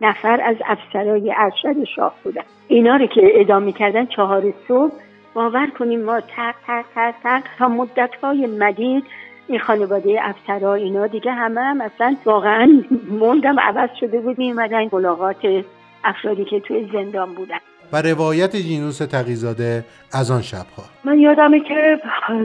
[0.00, 5.05] نفر از افسرای ارشد شاه بودن اینا رو که ادام می‌کردن چهار صبح
[5.36, 9.04] باور کنیم ما تر تر تر تر تا مدت های مدید
[9.48, 15.36] این خانواده افسرها اینا دیگه همه هم اصلا واقعا موندم عوض شده بود میمدن ملاقات
[16.04, 17.58] افرادی که توی زندان بودن.
[17.92, 20.82] و روایت جینوس تقیزاده از آن شبها.
[21.04, 22.00] من یادمه که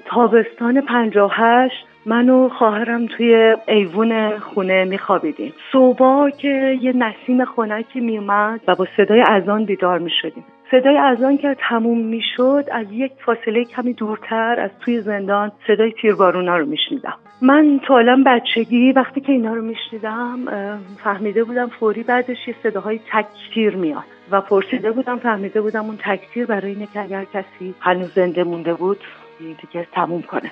[0.06, 1.74] تابستان 58
[2.06, 5.54] من و خواهرم توی ایوون خونه میخوابیدیم.
[5.72, 10.44] صبح که یه نسیم خنکی میومد و با صدای اذان بیدار می‌شدیم.
[10.72, 16.58] صدای اذان که تموم می‌شد از یک فاصله کمی دورتر از توی زندان صدای تیربارونا
[16.58, 17.14] رو میشنیدم.
[17.42, 20.38] من تا بچگی وقتی که اینا رو میشنیدم
[21.04, 24.04] فهمیده بودم فوری بعدش یه صداهای تکتیر میاد.
[24.32, 28.74] و پرسیده بودم فهمیده بودم اون تکتیر برای اینه که اگر کسی هنوز زنده مونده
[28.74, 28.98] بود
[29.40, 30.52] دیگه تموم کنه.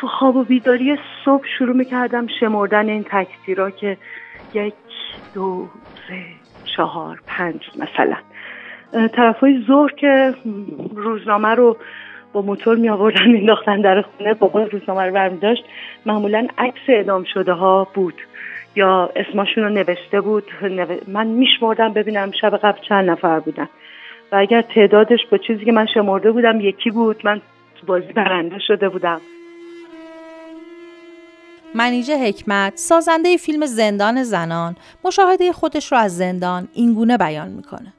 [0.00, 3.96] تو خواب و بیداری صبح شروع می‌کردم شمردن این تکتیرها که
[4.54, 4.74] یک
[5.34, 5.66] دو
[6.08, 6.22] سه
[6.76, 8.16] چهار پنج مثلا.
[9.40, 10.34] های ظهر که
[10.94, 11.76] روزنامه رو
[12.32, 15.64] با موتور می آوردن مینداختن در خونه بابا روزنامه رو برمی داشت
[16.06, 18.14] معمولا عکس اعدام شده ها بود.
[18.76, 20.44] یا اسمشون رو نوشته بود.
[21.08, 23.68] من میشمردم ببینم شب قبل چند نفر بودن.
[24.32, 27.20] و اگر تعدادش با چیزی که من شمرده بودم یکی بود.
[27.24, 27.40] من
[27.80, 29.20] تو بازی برنده شده بودم.
[31.74, 34.76] منیژه حکمت سازنده فیلم زندان زنان.
[35.04, 37.92] مشاهده خودش رو از زندان اینگونه بیان می‌کنه.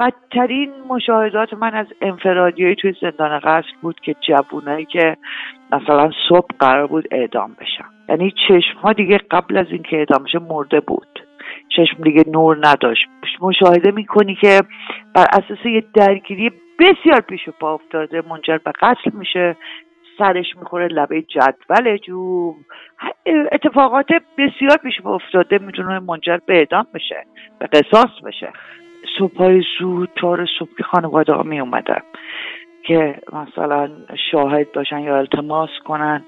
[0.00, 5.16] بدترین مشاهدات من از انفرادی توی زندان قصر بود که جوونایی که
[5.72, 7.84] مثلا صبح قرار بود اعدام بشن.
[8.08, 11.20] یعنی چشم ها دیگه قبل از اینکه اعدام بشه مرده بود.
[11.76, 13.06] چشم دیگه نور نداشت.
[13.40, 14.60] مشاهده می‌کنی که
[15.14, 19.56] بر اساس یه درگیری بسیار پیش پا افتاده منجر به قتل میشه
[20.18, 22.54] سرش می‌خوره لبه جدول جو
[23.52, 24.06] اتفاقات
[24.38, 27.24] بسیار پیش افتاده می‌تونه منجر به اعدام بشه
[27.58, 28.52] به قصاص بشه.
[29.18, 32.02] صبح زود چهار صبح خانواده ها می اومدن
[32.82, 33.90] که مثلا
[34.30, 36.24] شاهد باشن یا التماس کنن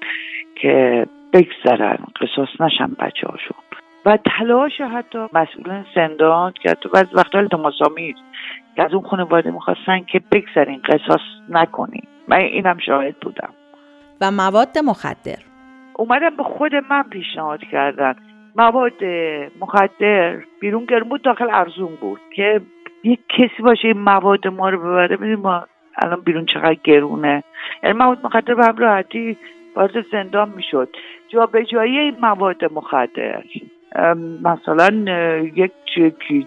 [0.55, 3.57] که بگذرن قصاص نشن بچه هاشون
[4.05, 7.73] و تلاش حتی مسئولین زندان که تو بعض وقتا التماس
[8.75, 12.07] که از اون خانواده می‌خواستن که بگذرین قصاص نکنین.
[12.27, 13.49] من اینم شاهد بودم.
[14.21, 15.39] و مواد مخدر.
[15.95, 18.15] اومدن به خود من پیشنهاد کردن.
[18.55, 19.03] مواد
[19.59, 22.61] مخدر بیرون گرم بود داخل ارزون بود که
[23.03, 27.43] یک کسی باشه این مواد ما رو ببره ببینیم ما الان بیرون چقدر گرونه.
[27.83, 29.37] یعنی مواد مخدر به هم راحتی
[29.75, 30.89] وارد زندان می‌شد.
[31.29, 33.43] جا به جایی این مواد مخدر.
[34.43, 35.07] مثلا
[35.55, 35.71] یک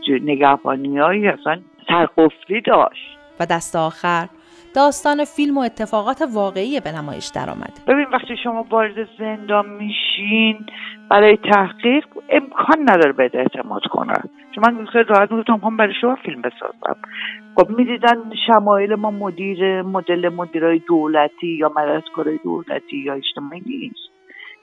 [0.08, 3.18] نگهبانی هایی اصلا سرقفلی داشت.
[3.40, 4.26] و دست آخر.
[4.76, 10.66] داستان فیلم و اتفاقات واقعی به نمایش درآمده ببین وقتی شما وارد زندان میشین
[11.10, 14.22] برای تحقیق امکان نداره به اعتماد کنن.
[14.54, 16.96] چون من خیلی راحت می‌گفتم هم برای شما فیلم بسازم.
[17.56, 24.10] خب می‌دیدن شمایل ما مدیر مدل مدیرای دولتی یا مددکارای دولتی یا اجتماعی نیست.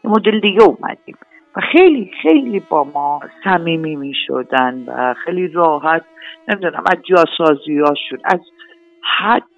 [0.03, 1.17] یه مدل دیگه اومدیم.
[1.55, 6.03] و خیلی خیلی با ما صمیمی می شدن و خیلی راحت
[6.47, 8.39] نمی‌دونم از جاسازی هاشون از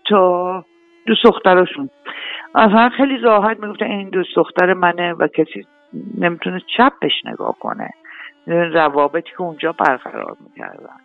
[0.05, 0.15] حتی
[1.05, 1.89] دو دختراشون
[2.55, 5.67] اصلا خیلی راحت می‌گفتن این دو دختر منه و کسی
[6.17, 7.89] نمی‌تونه چپش نگاه کنه.
[8.47, 10.97] روابطی که اونجا برقرار می‌کردن.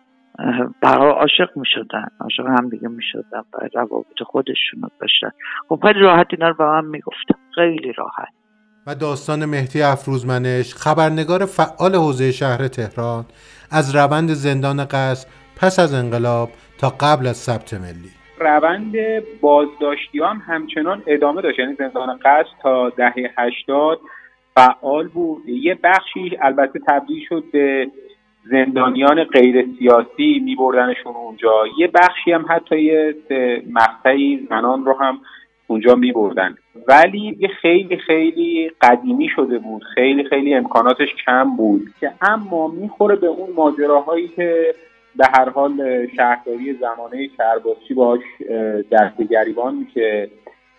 [0.81, 2.07] برای عاشق می‌شدن.
[2.19, 3.43] عاشق هم دیگه می‌شدن.
[3.53, 5.31] و روابط خودشون رو داشتن.
[5.69, 8.27] خب خیلی راحت اینا رو به من می‌گفتم خیلی راحت.
[8.87, 13.25] و داستان مهدی افروزمنش خبرنگار فعال حوزه شهر تهران
[13.71, 15.27] از روند زندان قصر
[15.61, 16.49] پس از انقلاب
[16.79, 18.20] تا قبل از ثبت ملی.
[18.41, 18.95] روند
[19.41, 21.59] بازداشتی هم همچنان ادامه داشت.
[21.59, 23.99] یعنی زندان قصد تا دهه هشتاد
[24.55, 25.49] فعال بود.
[25.49, 27.87] یه بخشی البته تبدیل شد به
[28.51, 31.63] زندانیان غیر سیاسی می بردنشون اونجا.
[31.77, 33.15] یه بخشی هم حتی یه
[33.71, 35.19] مقطعی زنان رو هم
[35.67, 36.55] اونجا می بردن
[36.87, 39.83] ولی یه خیلی خیلی قدیمی شده بود.
[39.95, 41.81] خیلی خیلی امکاناتش کم بود.
[41.99, 44.75] که اما می‌خوره به اون ماجراهایی که
[45.15, 48.21] به هر حال شهرداری زمانه کرباسی باش
[48.91, 50.29] دست گریبان میشه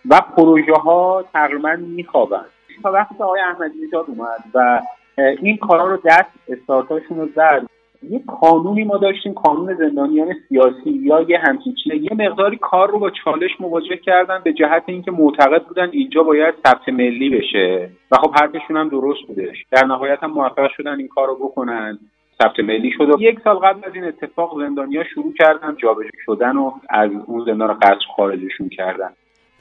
[0.09, 2.45] و پروژه ها تقریبا میخوابن.
[2.83, 4.81] تا وقتی آقای احمدی نژاد اومد و
[5.17, 7.67] این کارا رو دست استارتاشون رو زد
[8.09, 11.95] یه قانونی ما داشتیم قانون زندانیان سیاسی یا یه همچین چیزی.
[11.95, 16.55] یه مقداری کار رو با چالش مواجه کردن به جهت اینکه معتقد بودن اینجا باید
[16.67, 17.89] ثبت ملی بشه.
[18.11, 21.99] و خب حرفشون هم درست بودش در نهایت هم موفق شدن این کار رو بکنن.
[22.41, 26.57] ثبت ملی شد و یک سال قبل از این اتفاق زندانیا شروع کردن جابجا شدن
[26.57, 29.09] و از اون زندان قصر خارجشون کردن.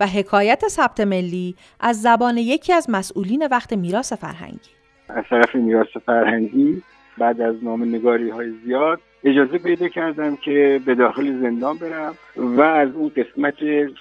[0.00, 4.70] و حکایت ثبت ملی از زبان یکی از مسئولین وقت میراث فرهنگی.
[5.08, 6.82] از طرف میراث فرهنگی
[7.18, 12.60] بعد از نام نگاری های زیاد اجازه پیدا کردم که به داخل زندان برم و
[12.60, 13.54] از اون قسمت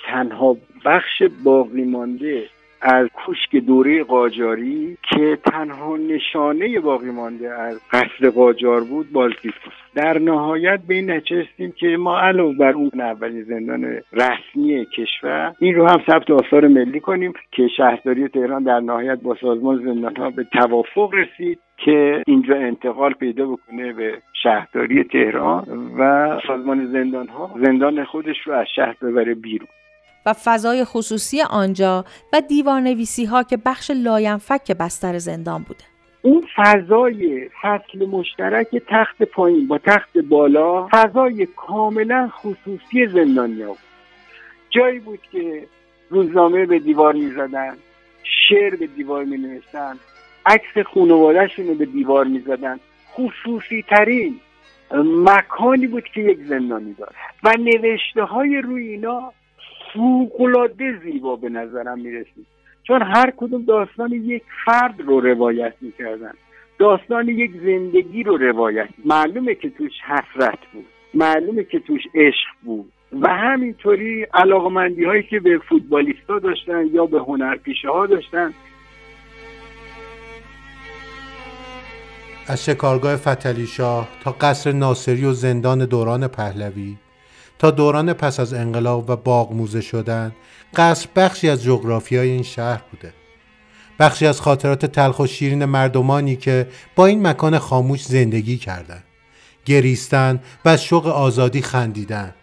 [0.07, 2.47] تنها بخش باقی مانده
[2.81, 9.53] از کوشک دوره قاجاری که تنها نشانه باقی مانده از قصر قاجار بود بالتیس
[9.95, 15.75] در نهایت به این نچستیم که ما علاوه بر اون اولین زندان رسمی کشور این
[15.75, 20.29] رو هم ثبت آثار ملی کنیم که شهرداری تهران در نهایت با سازمان زندان ها
[20.29, 24.13] به توافق رسید که اینجا انتقال پیدا بکنه به
[24.43, 25.63] شهرداری تهران
[25.99, 29.67] و سازمان زندان ها زندان خودش رو از شهر ببره بیرون.
[30.25, 35.83] و فضای خصوصی آنجا و دیوارنویسی ها که بخش لاینفک بستر زندان بوده.
[36.21, 43.77] اون فضای فصل مشترک تخت پایین با تخت بالا فضای کاملا خصوصی زندانیا بود.
[44.69, 45.67] جایی بود که
[46.09, 47.77] روزنامه به دیوار می زدن
[48.23, 49.95] شعر به دیوار می نوشتن
[50.45, 52.79] عکس خانوادهشون رو به دیوار می زدن
[53.13, 54.39] خصوصی ترین
[55.03, 57.15] مکانی بود که یک زندانی داشت.
[57.43, 59.33] و نوشته های روی اینا
[59.93, 62.47] فوقلاده زیبا به نظرم می‌رسید.
[62.83, 66.33] چون هر کدوم داستان یک فرد رو روایت می‌کردن.
[66.79, 68.89] داستان یک زندگی رو روایت.
[69.05, 70.85] معلومه که توش حسرت بود.
[71.13, 72.91] معلومه که توش عشق بود.
[73.21, 78.53] و همینطوری علاقمندی هایی که به فوتبالیستا داشتن یا به هنرپیشه ها داشتن.
[82.47, 86.95] از شکارگاه فتلی شاه تا قصر ناصری و زندان دوران پهلوی
[87.61, 90.31] تا دوران پس از انقلاب و باغ موزه شدن
[90.75, 93.13] قصر بخشی از جغرافیای این شهر بوده.
[93.99, 99.03] بخشی از خاطرات تلخ و شیرین مردمانی که با این مکان خاموش زندگی کردند
[99.65, 102.33] گریستن و از شوق آزادی خندیدن.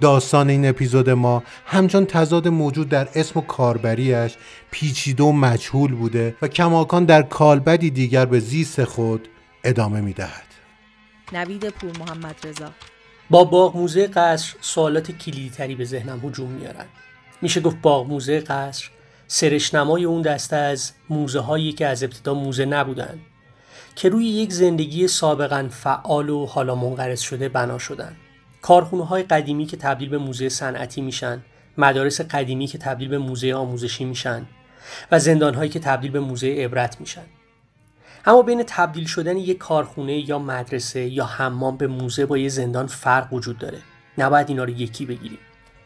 [0.00, 4.36] داستان این اپیزود ما همچون تضاد موجود در اسم و کاربریش
[4.70, 9.28] پیچیده و مجهول بوده و کماکان در کالبدی دیگر به زیست خود
[9.64, 10.46] ادامه می‌دهد.
[11.32, 12.70] نوید پور محمد رضا.
[13.30, 16.86] با باغ موزه قصر سوالات کلیدی به ذهنم هجوم میارن.
[17.42, 18.90] میشه گفت باغ موزه قصر
[19.26, 23.18] سرشنمای اون دسته از موزه هایی که از ابتدا موزه نبودن
[23.96, 28.16] که روی یک زندگی سابقا فعال و حالا منقرض شده بنا شدن.
[28.62, 31.42] کارخونه های قدیمی که تبدیل به موزه صنعتی میشن
[31.78, 34.46] مدارس قدیمی که تبدیل به موزه آموزشی میشن
[35.10, 37.24] و زندان هایی که تبدیل به موزه عبرت میشن.
[38.26, 42.86] اما بین تبدیل شدن یک کارخونه یا مدرسه یا حمام به موزه با یه زندان
[42.86, 43.78] فرق وجود داره.
[44.18, 45.38] نباید اینا رو یکی بگیریم.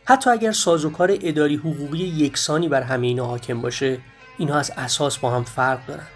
[0.04, 3.98] حتی اگر سازوکار اداری حقوقی یکسانی بر همه اینا حاکم باشه
[4.38, 6.06] اینها از اساس با هم فرق دارن.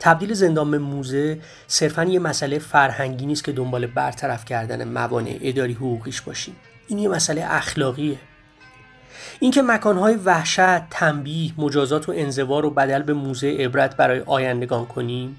[0.00, 5.72] تبدیل زندان به موزه صرفا یه مسئله فرهنگی نیست که دنبال برطرف کردن موانع اداری
[5.72, 6.56] حقوقیش باشیم.
[6.88, 8.18] این یه مسئله اخلاقیه.
[9.40, 15.38] اینکه مکانهای وحشت، تنبیه، مجازات و انزوار رو بدل به موزه عبرت برای آیندگان کنیم؟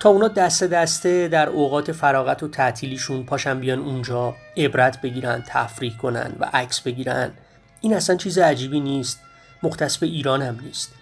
[0.00, 5.96] تا اونا دسته دسته در اوقات فراغت و تعطیلیشون پاشن بیان اونجا عبرت بگیرن تفریح
[5.96, 7.30] کنن و عکس بگیرن.
[7.80, 9.20] این اصلا چیز عجیبی نیست.
[9.62, 10.92] مختص به ایران هم نیست.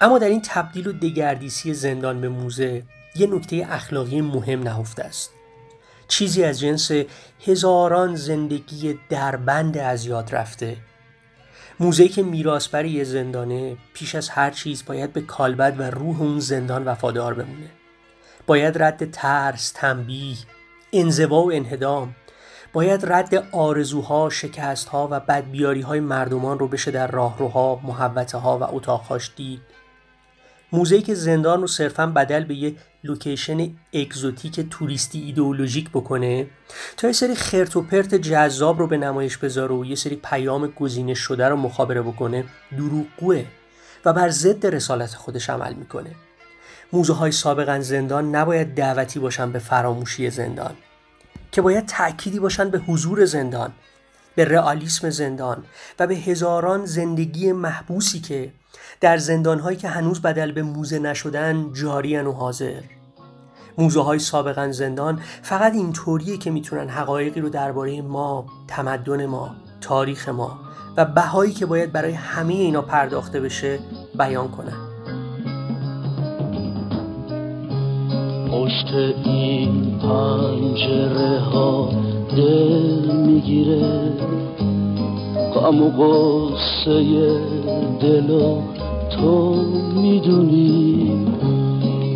[0.00, 2.82] اما در این تبدیل و دگردیسی زندان به موزه
[3.16, 5.30] یه نکته اخلاقی مهم نهفته است.
[6.08, 6.90] چیزی از جنس
[7.46, 10.76] هزاران زندگی دربند از یاد رفته.
[11.80, 16.38] موزه که میراثبر یه زندانه پیش از هر چیز باید به کالبد و روح اون
[16.38, 17.70] زندان وفادار بمونه.
[18.46, 20.36] باید رد ترس، تنبیه،
[20.92, 22.14] انزوا و انهدام
[22.72, 28.74] باید رد آرزوها، شکستها و بدبیاری های مردمان رو بشه در راهروها، محوطه ها و
[28.76, 29.60] اتاقهاش دید.
[30.72, 36.46] موزه‌ای که زندان رو صرفا بدل به یه location exotic توریستی ایدئولوژیک بکنه
[36.96, 40.66] تا یه سری خرت و پرت جذاب رو به نمایش بذاره و یه سری پیام
[40.66, 42.44] گزینش شده رو مخابره بکنه
[42.76, 43.44] دروغگوه
[44.04, 46.10] و بر ضد رسالت خودش عمل می‌کنه.
[46.92, 50.74] موزه های سابقا زندان نباید دعوتی باشن به فراموشی زندان
[51.52, 53.72] که باید تأکیدی باشن به حضور زندان
[54.34, 55.64] به رئالیسم زندان
[55.98, 58.52] و به هزاران زندگی محبوسی که
[59.00, 62.80] در زندانهایی که هنوز بدل به موزه نشدن جاریان و حاضر.
[63.78, 70.28] موزه های سابقا زندان فقط اینطوریه که می‌تونن حقایقی رو درباره ما تمدن ما تاریخ
[70.28, 70.58] ما
[70.96, 73.78] و بهایی که باید برای همه اینا پرداخته بشه
[74.18, 74.76] بیان کنن.
[78.50, 78.94] پشت
[79.24, 81.90] این پنجره ها
[82.36, 84.12] دل می‌گیره.
[85.54, 87.02] غم و قصه
[88.00, 88.62] دل و
[89.10, 89.54] تو
[89.94, 91.10] می‌دونی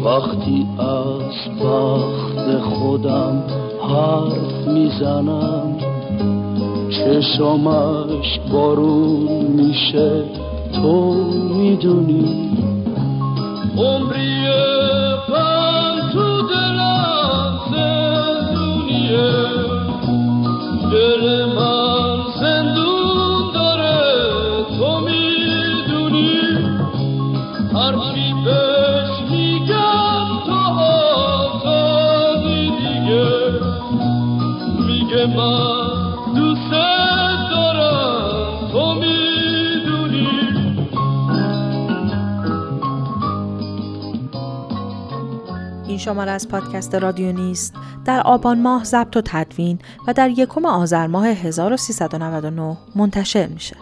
[0.05, 3.43] وقتی از بخت خودم
[3.89, 5.77] حرف می‌زنم
[6.91, 10.25] چشمش بارون میشه.
[10.73, 11.15] تو
[11.55, 12.51] می‌دونی
[13.77, 14.85] عمریه
[46.05, 47.75] شماره از پادکست رادیو نیست
[48.05, 53.77] در آبان ماه ضبط و تدوین و در یکم آذر ماه 1399 منتشر میشه.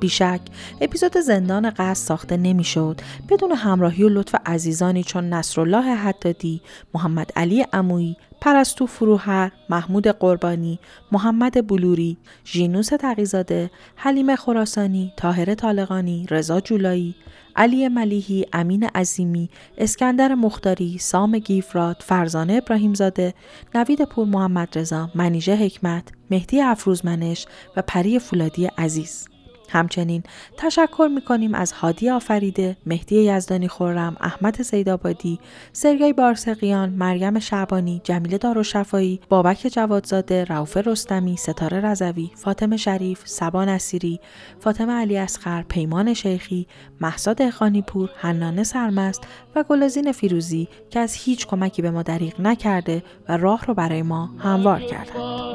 [0.00, 0.40] بیشک
[0.80, 6.60] اپیزود زندان قصد ساخته نمی‌شد بدون همراهی و لطف عزیزانی چون نصرالله حدادی،
[6.94, 10.78] محمد علی عمویی، پرستو فروهر، محمود قربانی،
[11.12, 12.16] محمد بلوری،
[12.46, 17.14] ژینوس تقیزاده، حلیم خراسانی، طاهر طالقانی، رضا جولایی،
[17.58, 23.34] علی ملیحی، امین عظیمی، اسکندر مختاری، سام گیفراد، فرزانه ابراهیمزاده،
[23.74, 27.46] نوید پور محمد رضا، منیژه حکمت، مهدی افروزمنش
[27.76, 29.28] و پری فولادی عزیز.
[29.68, 30.22] همچنین
[30.56, 35.38] تشکر می‌کنیم از هادی آفریده، مهدی یزدانی خورم، احمد زیدآبادی،
[35.72, 43.64] سرگی بارسقیان، مریم شعبانی، جمیل دارالشفایی، بابک جوادزاده، رؤوف رستمی، ستاره رضوی، فاطمه شریف، سبا
[43.64, 44.20] نصیری،
[44.60, 46.66] فاطمه علی اصغر، پیمان شیخی،
[47.00, 52.40] مهسا دهقانی پور، حنانه سرمست و گلزین فیروزی که از هیچ کمکی به ما دریغ
[52.40, 55.48] نکرده و راه رو برای ما هموار کردند.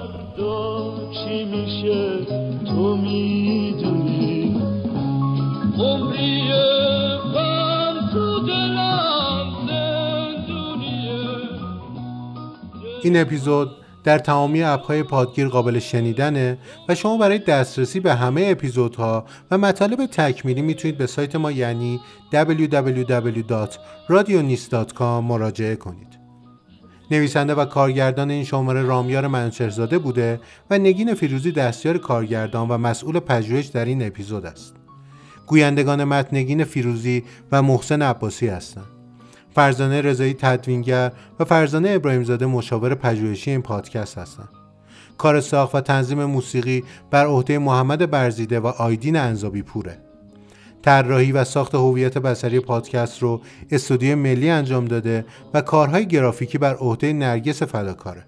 [13.03, 13.71] این اپیزود
[14.03, 16.57] در تمامی اپهای پادگیر قابل شنیدنه
[16.89, 21.99] و شما برای دسترسی به همه اپیزودها و مطالب تکمیلی می‌تونید به سایت ما یعنی
[22.33, 26.19] www.radionist.com مراجعه کنید.
[27.11, 33.19] نویسنده و کارگردان این شماره رامیار منوچرزاده بوده و نگین فیروزی دستیار کارگردان و مسئول
[33.19, 34.82] پژوهش در این اپیزود است.
[35.53, 38.85] گویندگان متن نگین فیروزی و محسن عباسی هستند.
[39.55, 44.49] فرزانه رضایی تدوینگر و فرزانه ابراهیمزاده مشاور پژوهشی این پادکست هستند.
[45.17, 49.97] کار ساخت و تنظیم موسیقی بر عهده محمد برزیده و آیدین انزابی پوره.
[50.81, 53.41] طراحی و ساخت هویت بصری پادکست رو
[53.71, 58.25] استودیو ملی انجام داده و کارهای گرافیکی بر عهده نرگس فداکاره.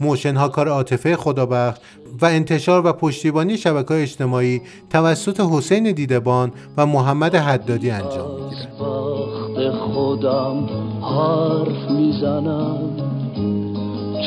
[0.00, 1.78] موشن ها کار عاطفه خدابخش
[2.22, 9.70] و انتشار و پشتیبانی شبکه اجتماعی توسط حسین دیدبان و محمد حدادی انجام می‌گیره.
[9.70, 10.68] خودم
[11.02, 12.96] حرف می‌زنم.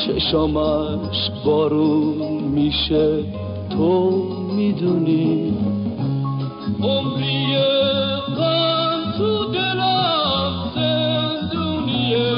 [0.06, 3.24] چشامش بارون میشه.
[3.70, 4.10] تو
[4.56, 5.58] می‌دونی.
[6.82, 7.56] عمری
[8.36, 12.34] غم تو دلم زندونیه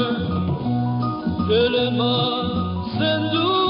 [1.49, 2.66] دل من
[2.97, 3.66] 深入